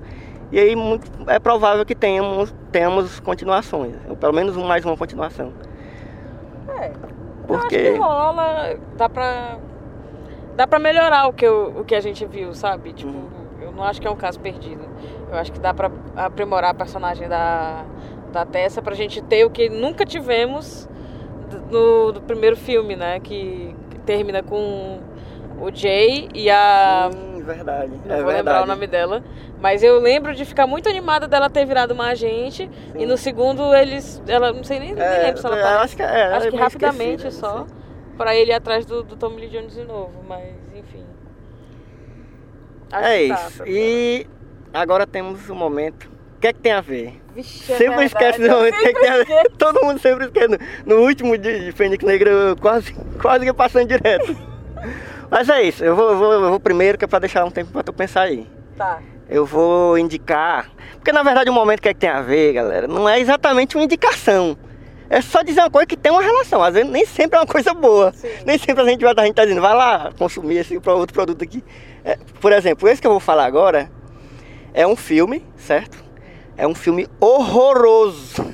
E 0.52 0.58
aí 0.58 0.76
muito, 0.76 1.10
é 1.28 1.38
provável 1.38 1.84
que 1.84 1.94
tenhamos, 1.94 2.54
tenhamos 2.70 3.18
continuações, 3.20 3.94
ou 4.08 4.16
pelo 4.16 4.32
menos 4.32 4.56
mais 4.56 4.84
uma 4.84 4.96
continuação. 4.96 5.52
É. 6.68 6.90
Porque. 7.46 7.74
Eu 7.76 7.80
acho 7.80 7.92
que 7.92 7.98
rola, 7.98 8.76
dá 8.96 9.08
pra. 9.08 9.58
Dá 10.56 10.66
pra 10.66 10.78
melhorar 10.78 11.26
o 11.28 11.32
que, 11.32 11.44
eu- 11.46 11.74
o 11.80 11.84
que 11.84 11.94
a 11.94 12.00
gente 12.00 12.24
viu, 12.24 12.54
sabe? 12.54 12.92
Tipo, 12.94 13.10
Uhum. 13.10 13.28
eu 13.60 13.72
não 13.72 13.82
acho 13.84 14.00
que 14.00 14.06
é 14.06 14.10
um 14.10 14.16
caso 14.16 14.40
perdido. 14.40 14.84
Eu 15.30 15.36
acho 15.38 15.52
que 15.52 15.60
dá 15.60 15.74
pra 15.74 15.90
aprimorar 16.16 16.70
a 16.70 16.74
personagem 16.74 17.28
da, 17.28 17.84
da 18.32 18.46
Tessa 18.46 18.80
pra 18.80 18.94
gente 18.94 19.20
ter 19.22 19.44
o 19.44 19.50
que 19.50 19.68
nunca 19.68 20.06
tivemos 20.06 20.88
no, 21.70 22.12
do 22.12 22.22
primeiro 22.22 22.56
filme, 22.56 22.96
né? 22.96 23.20
Que, 23.20 23.74
que 23.90 23.98
termina 24.00 24.42
com 24.42 25.00
o 25.60 25.70
Jay 25.74 26.28
e 26.34 26.48
a. 26.50 27.10
Sim, 27.12 27.35
verdade. 27.46 27.92
Não 28.04 28.14
é 28.14 28.18
vou 28.22 28.26
verdade. 28.26 28.36
lembrar 28.36 28.62
o 28.62 28.66
nome 28.66 28.86
dela. 28.86 29.24
Mas 29.60 29.82
eu 29.82 29.98
lembro 30.00 30.34
de 30.34 30.44
ficar 30.44 30.66
muito 30.66 30.88
animada 30.88 31.26
dela 31.26 31.48
ter 31.48 31.64
virado 31.64 31.92
uma 31.94 32.08
agente. 32.08 32.70
E 32.94 33.06
no 33.06 33.16
segundo 33.16 33.74
eles. 33.74 34.22
Ela 34.28 34.52
não 34.52 34.62
sei 34.64 34.78
nem, 34.80 34.92
nem 34.94 35.02
É, 35.02 35.22
lembro 35.22 35.40
se 35.40 35.46
ela 35.46 35.56
eu 35.56 35.60
aparece. 35.64 35.84
acho 35.84 35.96
que, 35.96 36.02
é, 36.02 36.22
Acho 36.24 36.46
é 36.46 36.50
que 36.50 36.56
meio 36.56 36.62
rapidamente 36.62 37.32
só. 37.32 37.64
sei. 37.66 37.74
pra 38.18 38.36
ele 38.36 38.50
ir 38.50 38.54
atrás 38.54 38.84
do, 38.84 39.02
do 39.02 39.16
Tommy 39.16 39.40
Lee 39.40 39.48
Jones 39.50 39.74
de 39.74 39.84
novo, 39.84 40.12
mas 40.28 40.44
enfim. 40.74 41.04
Acho 42.92 43.04
É 43.08 43.18
que 43.22 43.28
tá, 43.28 43.34
isso. 43.48 43.58
tá. 43.58 43.64
E 43.66 44.26
agora 44.72 45.06
temos 45.06 45.48
o 45.48 45.54
momento. 45.54 46.08
O 46.36 46.38
que 46.38 46.48
é 46.48 46.52
que 46.52 46.60
tem 46.60 46.72
a 46.72 46.80
ver? 46.82 47.18
Vixe, 47.34 47.72
é 47.72 47.76
sempre 47.76 47.96
verdade, 47.96 48.06
esquece 48.36 48.48
momento. 48.48 48.74
O 48.74 48.78
que 48.78 48.86
é 48.88 48.92
que 48.92 49.00
tem 49.00 49.08
a 49.10 49.16
ver? 49.24 49.50
Todo 49.58 49.82
mundo 49.84 49.98
sempre 49.98 50.26
esquece. 50.26 50.48
No, 50.84 50.96
no 50.96 51.02
último 51.02 51.36
de, 51.38 51.64
de 51.64 51.72
Fênix 51.72 52.04
Negra, 52.04 52.30
eu 52.30 52.56
quase, 52.56 52.94
quase 53.20 53.44
que 53.46 53.52
passando 53.54 53.88
direto. 53.88 54.36
Mas 55.30 55.48
é 55.48 55.62
isso. 55.62 55.84
Eu 55.84 55.94
vou, 55.94 56.10
eu 56.10 56.16
vou, 56.16 56.32
eu 56.32 56.50
vou 56.50 56.60
primeiro, 56.60 56.96
que 56.98 57.04
é 57.04 57.08
pra 57.08 57.18
deixar 57.18 57.44
um 57.44 57.50
tempo 57.50 57.72
pra 57.72 57.82
tu 57.82 57.92
pensar 57.92 58.22
aí. 58.22 58.46
Tá. 58.76 59.00
Eu 59.28 59.44
vou 59.44 59.98
indicar. 59.98 60.70
Porque 60.94 61.12
na 61.12 61.22
verdade 61.22 61.50
o 61.50 61.52
momento 61.52 61.80
que 61.80 61.88
é 61.88 61.94
que 61.94 62.00
tem 62.00 62.10
a 62.10 62.22
ver, 62.22 62.52
galera, 62.52 62.86
não 62.86 63.08
é 63.08 63.20
exatamente 63.20 63.76
uma 63.76 63.84
indicação. 63.84 64.56
É 65.08 65.20
só 65.20 65.42
dizer 65.42 65.60
uma 65.60 65.70
coisa 65.70 65.86
que 65.86 65.96
tem 65.96 66.10
uma 66.10 66.22
relação. 66.22 66.62
Às 66.62 66.74
vezes 66.74 66.90
nem 66.90 67.04
sempre 67.06 67.38
é 67.38 67.40
uma 67.40 67.46
coisa 67.46 67.72
boa. 67.72 68.12
Sim. 68.12 68.28
Nem 68.44 68.58
sempre 68.58 68.82
a 68.82 68.86
gente 68.86 69.04
vai 69.04 69.14
a 69.16 69.24
gente 69.24 69.34
tá 69.34 69.44
dizendo, 69.44 69.60
vai 69.60 69.74
lá 69.74 70.12
consumir 70.18 70.58
esse 70.58 70.76
outro 70.76 71.14
produto 71.14 71.42
aqui. 71.42 71.62
É, 72.04 72.18
por 72.40 72.52
exemplo, 72.52 72.88
esse 72.88 73.00
que 73.00 73.06
eu 73.06 73.12
vou 73.12 73.20
falar 73.20 73.46
agora 73.46 73.90
é 74.74 74.86
um 74.86 74.96
filme, 74.96 75.44
certo? 75.56 76.04
É 76.56 76.66
um 76.66 76.74
filme 76.74 77.08
horroroso. 77.20 78.44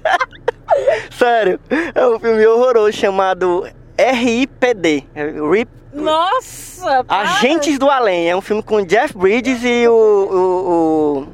Sério, 1.10 1.60
é 1.94 2.06
um 2.06 2.18
filme 2.18 2.46
horroroso 2.46 2.92
chamado 2.92 3.66
RIPD. 4.12 5.04
é 5.14 5.24
Rip 5.24 5.68
Nossa! 5.92 7.04
para. 7.04 7.22
Agentes 7.30 7.78
do 7.78 7.90
Além. 7.90 8.30
É 8.30 8.36
um 8.36 8.40
filme 8.40 8.62
com 8.62 8.80
Jeff 8.84 9.16
Bridges 9.16 9.60
e 9.64 9.86
o. 9.88 9.92
O, 9.92 11.26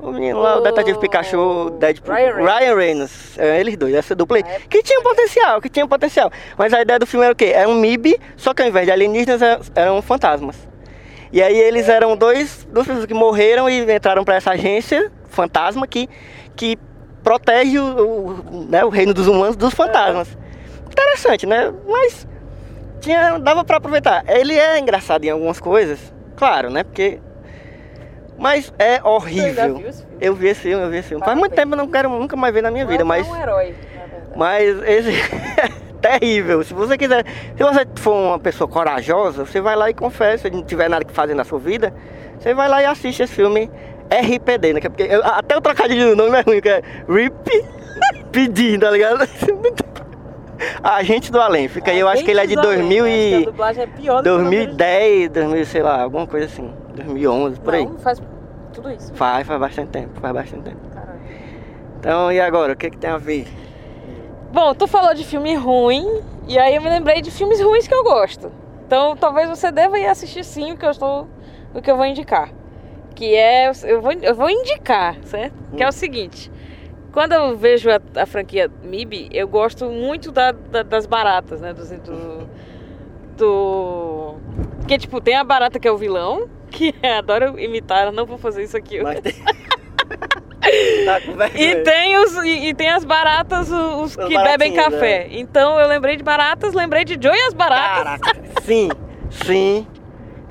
o, 0.00 0.08
o 0.08 0.12
menino 0.12 0.40
lá, 0.40 0.58
o 0.58 0.62
detetive 0.62 0.98
Pikachu, 0.98 1.70
Deadpool. 1.78 2.14
Ryan 2.14 2.34
Reynolds. 2.34 2.58
Ryan 2.58 2.76
Reynolds. 2.76 3.38
É, 3.38 3.60
eles 3.60 3.76
dois, 3.76 3.94
essa 3.94 4.14
dupla 4.14 4.38
aí. 4.38 4.44
É. 4.46 4.60
Que 4.68 4.82
tinha 4.82 5.00
potencial, 5.02 5.60
que 5.60 5.68
tinha 5.68 5.86
potencial. 5.86 6.30
Mas 6.56 6.72
a 6.72 6.80
ideia 6.80 6.98
do 6.98 7.06
filme 7.06 7.24
era 7.24 7.32
o 7.32 7.36
quê? 7.36 7.52
Era 7.54 7.68
um 7.68 7.74
MIB, 7.74 8.18
só 8.36 8.54
que 8.54 8.62
ao 8.62 8.68
invés 8.68 8.86
de 8.86 8.92
alienígenas 8.92 9.42
é- 9.42 9.58
eram 9.74 10.00
fantasmas. 10.00 10.56
E 11.32 11.40
aí 11.42 11.56
eles 11.56 11.88
eram 11.88 12.16
dois, 12.16 12.66
duas 12.72 12.86
pessoas 12.86 13.06
que 13.06 13.14
morreram 13.14 13.68
e 13.68 13.82
entraram 13.94 14.24
para 14.24 14.34
essa 14.36 14.50
agência 14.52 15.12
fantasma 15.28 15.86
que, 15.86 16.08
que 16.56 16.76
protege 17.22 17.78
o, 17.78 17.84
o, 17.84 18.66
né, 18.68 18.84
o 18.84 18.88
reino 18.88 19.14
dos 19.14 19.28
humanos 19.28 19.54
dos 19.54 19.72
fantasmas. 19.74 20.36
Interessante, 20.90 21.46
né? 21.46 21.72
Mas 21.86 22.26
tinha, 23.00 23.38
dava 23.38 23.64
para 23.64 23.76
aproveitar. 23.78 24.24
Ele 24.28 24.54
é 24.54 24.78
engraçado 24.78 25.24
em 25.24 25.30
algumas 25.30 25.60
coisas, 25.60 26.12
claro, 26.36 26.70
né? 26.70 26.82
Porque. 26.84 27.18
Mas 28.38 28.72
é 28.78 29.02
horrível. 29.02 29.82
Eu 30.20 30.34
vi 30.34 30.48
esse 30.48 30.60
filme, 30.62 30.84
eu 30.84 30.90
vi 30.90 30.96
esse 30.98 31.08
filme. 31.10 31.24
Faz 31.24 31.36
muito 31.36 31.54
tempo 31.54 31.74
eu 31.74 31.76
não 31.78 31.86
quero 31.88 32.08
nunca 32.08 32.36
mais 32.36 32.54
ver 32.54 32.62
na 32.62 32.70
minha 32.70 32.86
vida, 32.86 33.02
é 33.02 33.04
mas. 33.04 33.28
um 33.28 33.36
herói. 33.36 33.74
Mas 34.34 34.82
esse 34.84 35.10
é 35.10 35.68
terrível. 36.00 36.62
Se 36.64 36.72
você 36.72 36.96
quiser, 36.96 37.24
se 37.56 37.62
você 37.62 37.86
for 37.96 38.14
uma 38.14 38.38
pessoa 38.38 38.66
corajosa, 38.68 39.44
você 39.44 39.60
vai 39.60 39.76
lá 39.76 39.90
e 39.90 39.94
confessa, 39.94 40.48
se 40.48 40.50
não 40.54 40.62
tiver 40.62 40.88
nada 40.88 41.04
que 41.04 41.12
fazer 41.12 41.34
na 41.34 41.44
sua 41.44 41.58
vida, 41.58 41.92
você 42.38 42.54
vai 42.54 42.68
lá 42.68 42.82
e 42.82 42.86
assiste 42.86 43.22
esse 43.22 43.34
filme 43.34 43.70
RPD, 44.10 44.72
né? 44.72 44.80
É 44.82 44.88
Porque 44.88 45.02
eu- 45.02 45.22
até 45.24 45.56
o 45.56 45.60
trocadilho 45.60 46.10
do 46.10 46.16
nome 46.16 46.38
é 46.38 46.40
ruim, 46.40 46.60
que 46.60 46.68
é 46.68 46.82
RIP 47.08 47.64
PD, 48.32 48.78
tá 48.78 48.90
ligado? 48.90 49.18
Agente 50.82 51.30
do 51.32 51.40
Além. 51.40 51.68
Fica 51.68 51.90
aí, 51.90 51.98
eu 51.98 52.08
acho 52.08 52.24
que 52.24 52.30
ele 52.30 52.40
é 52.40 52.46
de 52.46 52.58
Agentes 52.58 52.62
do 52.62 52.68
Além, 52.68 52.88
2000 52.88 53.04
acho 53.04 53.12
que 53.12 53.18
e 53.18 53.34
A 53.34 53.50
dublagem 53.50 53.82
é 53.82 53.86
pior 53.86 54.16
do 54.18 54.22
que 54.22 54.28
o 54.28 54.38
nome 54.38 54.56
2010, 54.56 55.30
2000, 55.30 55.66
sei 55.66 55.82
lá, 55.82 56.02
alguma 56.02 56.26
coisa 56.26 56.46
assim. 56.46 56.72
2011, 56.94 57.60
por 57.60 57.74
aí. 57.74 57.84
Não, 57.84 57.98
faz 57.98 58.22
tudo 58.72 58.90
isso. 58.90 59.12
Faz, 59.14 59.46
faz 59.46 59.60
bastante 59.60 59.88
tempo, 59.88 60.20
faz 60.20 60.34
bastante 60.34 60.64
tempo. 60.64 60.80
Caralho. 60.92 61.20
Então, 61.98 62.32
e 62.32 62.40
agora? 62.40 62.72
O 62.72 62.76
que, 62.76 62.90
que 62.90 62.98
tem 62.98 63.10
a 63.10 63.18
ver? 63.18 63.46
Bom, 64.52 64.74
tu 64.74 64.86
falou 64.86 65.14
de 65.14 65.24
filme 65.24 65.54
ruim, 65.54 66.22
e 66.48 66.58
aí 66.58 66.74
eu 66.74 66.82
me 66.82 66.88
lembrei 66.88 67.22
de 67.22 67.30
filmes 67.30 67.60
ruins 67.60 67.86
que 67.86 67.94
eu 67.94 68.02
gosto. 68.02 68.50
Então 68.86 69.16
talvez 69.16 69.48
você 69.48 69.70
deva 69.70 69.98
ir 70.00 70.06
assistir 70.06 70.44
sim 70.44 70.72
o 70.72 70.76
que 70.76 70.84
eu 70.84 70.90
estou. 70.90 71.28
o 71.72 71.80
que 71.80 71.88
eu 71.88 71.96
vou 71.96 72.04
indicar. 72.04 72.50
Que 73.14 73.36
é. 73.36 73.70
Eu 73.84 74.02
vou, 74.02 74.12
eu 74.12 74.34
vou 74.34 74.50
indicar, 74.50 75.16
certo? 75.22 75.54
Que 75.76 75.82
é 75.82 75.88
o 75.88 75.92
seguinte. 75.92 76.50
Quando 77.12 77.32
eu 77.32 77.56
vejo 77.56 77.90
a, 77.90 78.00
a 78.22 78.26
franquia 78.26 78.70
MIB, 78.82 79.28
eu 79.32 79.46
gosto 79.48 79.86
muito 79.86 80.30
da- 80.30 80.52
da- 80.52 80.82
das 80.82 81.06
baratas, 81.06 81.60
né? 81.60 81.72
Do, 81.72 81.84
do, 81.84 82.48
do. 83.36 84.34
Porque, 84.78 84.98
tipo, 84.98 85.20
tem 85.20 85.34
a 85.36 85.44
barata 85.44 85.78
que 85.78 85.88
é 85.88 85.92
o 85.92 85.96
vilão, 85.96 86.48
que 86.70 86.94
adora 87.02 87.52
imitar, 87.60 88.06
eu 88.06 88.12
não 88.12 88.26
vou 88.26 88.38
fazer 88.38 88.62
isso 88.62 88.76
aqui. 88.76 89.02
Mas 89.02 89.20
tem... 89.20 89.32
tá. 91.04 91.20
E 91.54 91.76
tem, 91.82 92.16
os, 92.18 92.34
e, 92.44 92.68
e 92.68 92.74
tem 92.74 92.90
as 92.90 93.04
baratas, 93.04 93.70
os, 93.70 94.16
os 94.16 94.16
que 94.16 94.36
bebem 94.36 94.74
café. 94.74 95.26
Então 95.30 95.78
eu 95.80 95.88
lembrei 95.88 96.16
de 96.16 96.22
baratas, 96.22 96.74
lembrei 96.74 97.04
de 97.04 97.18
Joe 97.20 97.36
e 97.36 97.42
as 97.46 97.54
baratas. 97.54 98.20
Caraca, 98.20 98.42
sim, 98.62 98.88
sim. 99.30 99.86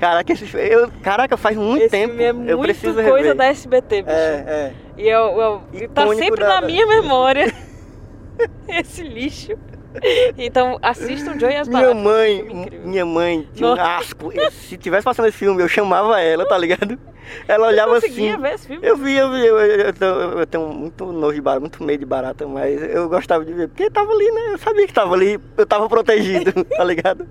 Caraca, 0.00 0.32
esse, 0.32 0.56
eu, 0.56 0.90
caraca, 1.02 1.36
faz 1.36 1.56
muito 1.56 1.82
Esse 1.82 1.90
tempo. 1.90 2.20
é 2.20 2.30
eu 2.30 2.34
muito 2.34 2.60
preciso 2.62 2.94
coisa 2.94 3.10
rever. 3.18 3.34
da 3.36 3.44
SBT, 3.46 4.02
bicho. 4.02 4.16
É, 4.16 4.44
é. 4.48 4.72
E 4.96 5.06
eu, 5.08 5.20
eu- 5.40 5.62
e 5.74 5.86
tá 5.88 6.08
sempre 6.14 6.40
da- 6.40 6.60
na 6.60 6.66
minha 6.66 6.86
memória 6.86 7.52
esse 8.68 9.02
lixo. 9.02 9.52
Então 10.38 10.78
assistam 10.80 11.36
Joe 11.38 11.52
e 11.52 11.56
as 11.56 11.68
Minha 11.68 11.80
baratas. 11.82 12.02
mãe, 12.02 12.38
incrível. 12.38 12.86
minha 12.88 13.04
mãe 13.04 13.48
tinha 13.52 13.66
um 13.68 13.76
Nossa. 13.76 13.96
asco. 13.98 14.32
Se 14.52 14.76
tivesse 14.78 15.04
passando 15.04 15.26
esse 15.28 15.36
filme, 15.36 15.60
eu 15.62 15.68
chamava 15.68 16.20
ela, 16.20 16.46
tá 16.46 16.56
ligado? 16.56 16.96
Ela 17.48 17.66
olhava 17.68 17.96
Eu 17.96 18.00
conseguia 18.00 18.34
assim. 18.34 18.40
ver 18.42 18.54
esse 18.54 18.66
filme. 18.68 18.86
Eu 18.86 18.96
vi, 18.96 19.16
eu 19.16 19.30
vi, 19.32 19.44
eu, 19.46 19.58
eu 19.58 19.92
tenho, 19.92 20.12
eu 20.38 20.46
tenho 20.46 20.68
muito 20.68 21.06
nojo 21.06 21.34
de 21.34 21.40
barata, 21.40 21.60
muito 21.60 21.82
medo 21.82 21.98
de 22.00 22.06
barata, 22.06 22.46
mas 22.46 22.80
eu 22.82 23.08
gostava 23.08 23.44
de 23.44 23.52
ver, 23.52 23.68
porque 23.68 23.90
tava 23.90 24.12
ali, 24.12 24.30
né? 24.30 24.52
Eu 24.52 24.58
sabia 24.58 24.86
que 24.86 24.92
tava 24.94 25.12
ali, 25.12 25.40
eu 25.58 25.66
tava 25.66 25.88
protegido, 25.88 26.52
tá 26.76 26.84
ligado? 26.84 27.26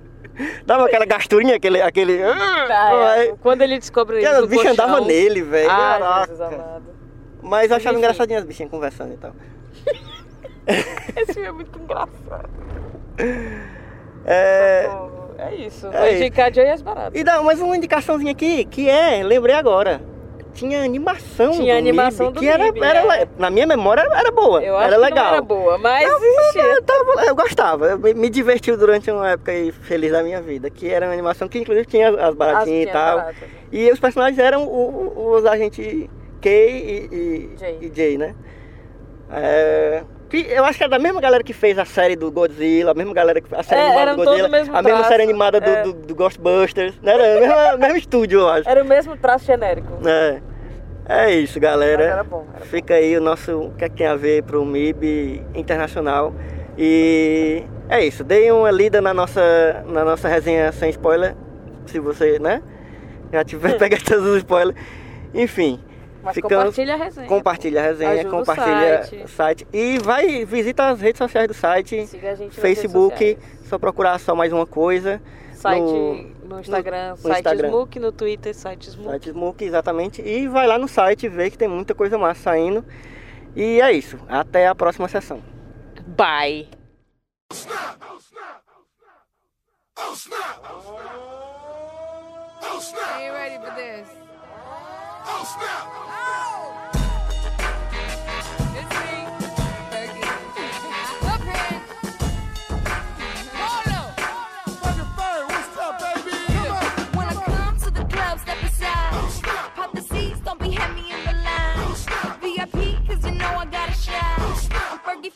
Dava 0.65 0.85
aquela 0.85 1.05
gasturinha, 1.05 1.55
aquele. 1.55 1.81
aquele 1.81 2.21
Ah, 2.23 2.67
é. 2.69 3.19
Ai, 3.19 3.33
Quando 3.41 3.61
ele 3.61 3.77
descobre 3.79 4.19
isso 4.21 4.43
o 4.43 4.47
bicho 4.47 4.63
no 4.63 4.69
colchão. 4.69 4.85
andava 4.85 5.01
nele, 5.05 5.41
velho. 5.41 5.69
Mas 7.41 7.69
eu 7.71 7.77
achava 7.77 7.93
Enfim. 7.95 7.99
engraçadinho 8.03 8.39
as 8.39 8.45
bichinhas 8.45 8.71
conversando 8.71 9.13
e 9.13 9.17
tal. 9.17 9.31
Esse 11.15 11.33
filme 11.33 11.47
é 11.47 11.51
muito 11.51 11.79
engraçado. 11.79 12.49
É. 14.25 14.89
É 15.37 15.55
isso. 15.55 15.87
É 15.87 15.99
Vou 15.99 16.09
indicar 16.17 16.53
Joe 16.53 16.65
e 16.65 16.69
as 16.69 16.81
baratas. 16.81 17.19
E 17.19 17.23
dá 17.23 17.41
mais 17.41 17.61
uma 17.61 17.75
indicaçãozinha 17.75 18.31
aqui, 18.31 18.65
que 18.65 18.89
é, 18.89 19.23
lembrei 19.23 19.55
agora. 19.55 20.01
Tinha 20.59 20.83
animação 20.83 21.51
Tinha 21.51 21.73
do 21.75 21.77
animação 21.79 22.25
MIB, 22.27 22.33
do 22.35 22.39
que 22.41 22.47
era, 22.49 22.63
MIB, 22.65 22.79
era 22.83 23.15
é. 23.21 23.27
na 23.37 23.49
minha 23.49 23.65
memória 23.65 24.01
era 24.01 24.29
boa, 24.31 24.61
Eu 24.61 24.75
acho 24.77 24.87
era 24.87 24.95
que 24.95 25.01
legal. 25.01 25.25
não 25.25 25.33
era 25.33 25.41
boa, 25.41 25.77
mas 25.77 26.09
existia. 26.11 26.61
Eu, 26.63 26.81
tava- 26.83 27.25
eu 27.25 27.35
gostava, 27.35 27.85
eu 27.87 27.97
me, 28.15 28.29
divertiu 28.29 28.77
durante 28.77 29.09
uma 29.09 29.29
época 29.31 29.51
feliz 29.81 30.11
da 30.11 30.21
minha 30.21 30.41
vida, 30.41 30.69
que 30.69 30.89
era 30.89 31.05
uma 31.07 31.13
animação 31.13 31.47
que 31.47 31.59
inclusive 31.59 31.85
tinha 31.87 32.09
as 32.09 32.35
baratinhas 32.35 32.83
As 32.85 32.89
e 32.89 32.93
tal. 32.93 33.17
baratas. 33.17 33.49
E 33.71 33.91
os 33.91 33.99
personagens 33.99 34.37
eram 34.39 34.65
o- 34.65 35.33
os 35.37 35.45
agentes 35.45 36.07
Kay 36.41 36.69
e, 37.11 37.15
e, 37.15 37.57
Jay. 37.59 37.77
e 37.81 37.91
Jay, 37.95 38.17
né? 38.17 38.35
É, 39.31 40.03
eu 40.49 40.63
acho 40.65 40.77
que 40.77 40.83
é 40.83 40.87
da 40.87 40.99
mesma 40.99 41.19
galera 41.21 41.43
que 41.43 41.53
fez 41.53 41.77
a 41.77 41.85
série 41.85 42.15
do 42.15 42.31
Godzilla, 42.31 42.91
a 42.91 42.93
mesma 42.93 43.13
galera 43.13 43.39
que 43.41 43.53
a 43.53 43.61
série 43.63 43.81
É, 43.81 43.85
animada 43.85 44.11
do 44.11 44.17
Godzilla, 44.23 44.47
a 44.73 44.81
mesma 44.81 45.03
série 45.05 45.23
animada 45.23 45.59
do, 45.61 45.69
é. 45.69 45.83
do, 45.83 45.93
do 45.93 46.15
Ghostbusters, 46.15 46.95
né? 47.01 47.13
Era 47.13 47.23
o 47.23 47.39
mesmo, 47.41 47.77
mesmo 47.79 47.97
estúdio, 47.97 48.39
eu 48.41 48.49
acho. 48.49 48.69
Era 48.69 48.83
o 48.83 48.87
mesmo 48.87 49.17
traço 49.17 49.45
genérico. 49.45 49.87
É, 50.07 50.41
é 51.09 51.31
isso, 51.33 51.59
galera. 51.59 52.03
Era 52.03 52.23
bom, 52.23 52.45
era 52.49 52.59
bom. 52.59 52.65
Fica 52.65 52.93
aí 52.93 53.17
o 53.17 53.21
nosso 53.21 53.57
o 53.57 53.71
que 53.73 53.85
é 53.85 53.89
que 53.89 53.95
tem 53.97 54.07
a 54.07 54.15
ver 54.15 54.43
pro 54.43 54.63
MIB 54.65 55.43
internacional. 55.55 56.33
E 56.77 57.63
é 57.89 58.05
isso, 58.05 58.23
deem 58.23 58.51
uma 58.51 58.71
lida 58.71 59.01
na 59.01 59.13
nossa, 59.13 59.83
na 59.87 60.05
nossa 60.05 60.27
resenha 60.29 60.71
sem 60.71 60.89
spoiler, 60.91 61.35
se 61.85 61.99
você, 61.99 62.39
né? 62.39 62.61
Já 63.33 63.43
tiver 63.43 63.75
pegado 63.79 64.03
todos 64.03 64.25
os 64.25 64.37
spoilers. 64.37 64.77
Enfim, 65.33 65.79
Mas 66.23 66.35
ficamos. 66.35 66.63
compartilha 66.75 66.93
a 66.93 66.97
resenha. 66.97 67.27
Compartilha 67.27 67.79
a 67.81 67.83
resenha, 67.83 68.11
Ajuda 68.11 68.27
o 68.29 68.31
compartilha 68.39 69.03
site. 69.03 69.23
o 69.23 69.27
site. 69.27 69.67
E 69.73 69.97
vai, 69.99 70.45
visita 70.45 70.87
as 70.89 71.01
redes 71.01 71.17
sociais 71.17 71.47
do 71.47 71.53
site. 71.53 72.07
Siga 72.07 72.31
a 72.31 72.35
gente 72.35 72.59
Facebook, 72.59 73.37
só 73.65 73.77
procurar 73.77 74.17
só 74.19 74.33
mais 74.33 74.53
uma 74.53 74.65
coisa. 74.65 75.21
Site 75.53 75.81
no- 75.81 76.38
no, 76.49 76.59
Instagram, 76.59 77.11
no 77.11 77.17
site 77.17 77.37
Instagram. 77.37 77.69
Smook, 77.69 77.99
no 77.99 78.11
Twitter, 78.11 78.53
site 78.53 78.89
Smook. 78.89 79.11
Site 79.11 79.29
Smook, 79.29 79.63
exatamente. 79.63 80.21
E 80.21 80.47
vai 80.47 80.67
lá 80.67 80.77
no 80.77 80.87
site 80.87 81.29
ver 81.29 81.51
que 81.51 81.57
tem 81.57 81.67
muita 81.67 81.93
coisa 81.93 82.17
massa 82.17 82.41
saindo. 82.41 82.83
E 83.55 83.79
é 83.79 83.91
isso. 83.91 84.19
Até 84.27 84.67
a 84.67 84.75
próxima 84.75 85.07
sessão. 85.07 85.41
Bye. 86.07 86.67
Are 93.01 93.25
you 93.25 93.33
ready 93.33 93.57
for 93.57 93.75
this? 93.75 94.07
Oh! 95.25 95.41
It's 95.41 96.28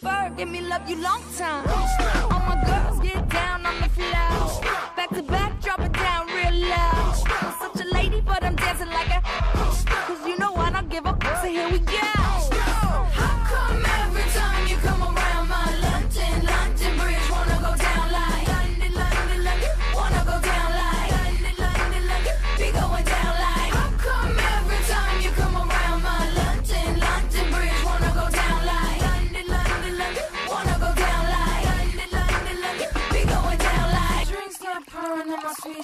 Ferg, 0.03 0.37
give 0.37 0.49
me 0.49 0.59
love 0.61 0.89
you 0.89 1.01
long 1.01 1.23
time. 1.37 1.65
All 2.31 2.41
my 2.49 2.61
girls 2.65 2.99
get 2.99 3.27
down 3.29 3.65
on 3.65 3.79
the 3.79 3.89
floor. 3.89 4.61
Back 4.97 5.09
to 5.11 5.23
back, 5.23 5.61
drop 5.61 5.79
it 5.79 5.93
down 5.93 6.27
real 6.27 6.67
low. 6.67 7.13
I'm 7.41 7.53
such 7.61 7.85
a 7.85 7.87
lady, 7.93 8.19
but 8.19 8.43
I'm 8.43 8.55
dancing 8.55 8.89
like 8.89 9.09
a. 9.09 9.52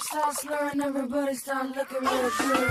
speech 0.00 0.08
starts 0.08 0.42
slurring, 0.42 0.80
everybody 0.80 1.34
start 1.34 1.76
looking 1.76 2.00
real 2.00 2.30
good. 2.38 2.70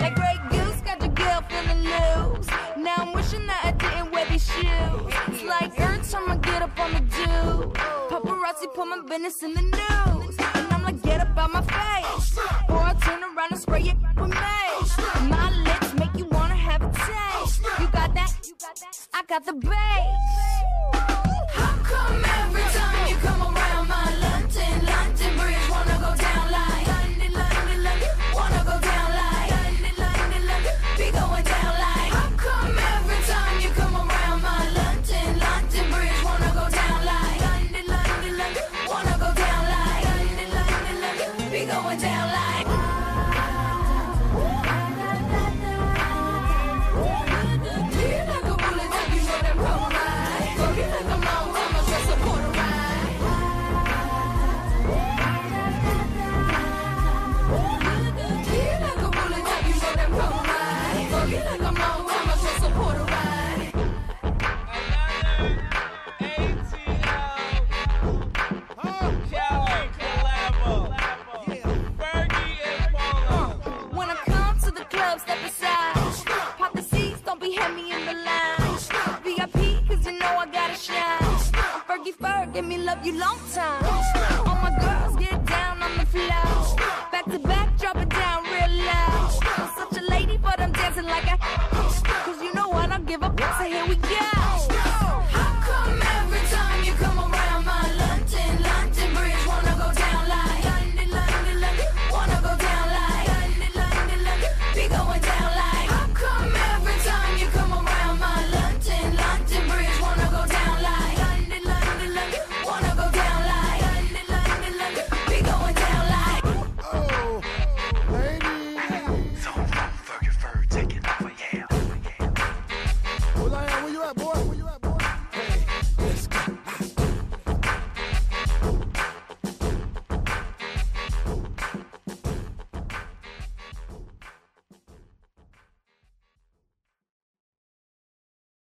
That 0.00 0.14
great 0.14 0.50
goose 0.50 0.80
got 0.80 1.00
your 1.00 1.10
girl 1.10 1.42
feeling 1.48 1.82
loose. 1.84 2.46
Now 2.76 2.94
I'm 2.98 3.12
wishing 3.12 3.46
that 3.46 3.60
I 3.64 3.72
didn't 3.72 4.12
wear 4.12 4.26
these 4.26 4.46
shoes. 4.46 5.12
It's 5.28 5.42
like 5.44 5.78
every 5.78 6.04
time 6.04 6.30
I 6.30 6.36
get 6.36 6.62
up 6.62 6.78
on 6.78 6.92
the 6.92 7.00
do. 7.00 7.72
Paparazzi 8.08 8.72
put 8.74 8.86
my 8.86 9.02
business 9.08 9.42
in 9.42 9.54
the 9.54 9.62
news. 9.62 10.36
And 10.54 10.72
I'm 10.72 10.82
like, 10.82 11.02
get 11.02 11.20
up 11.20 11.36
out 11.36 11.52
my 11.52 11.62
face. 11.62 12.38
Or 12.68 12.78
I 12.78 12.94
turn 12.94 13.22
around 13.22 13.50
and 13.50 13.60
spray 13.60 13.82
it 13.82 13.96
with 14.16 14.30
mace. 14.30 14.98
My 15.28 15.50
lips 15.64 15.94
make 15.94 16.16
you 16.16 16.26
wanna 16.26 16.56
have 16.56 16.82
a 16.82 16.92
taste. 16.92 17.62
You 17.80 17.88
got 17.88 18.14
that? 18.14 18.32
I 19.14 19.22
got 19.24 19.44
the 19.44 19.52
bass. 19.52 20.69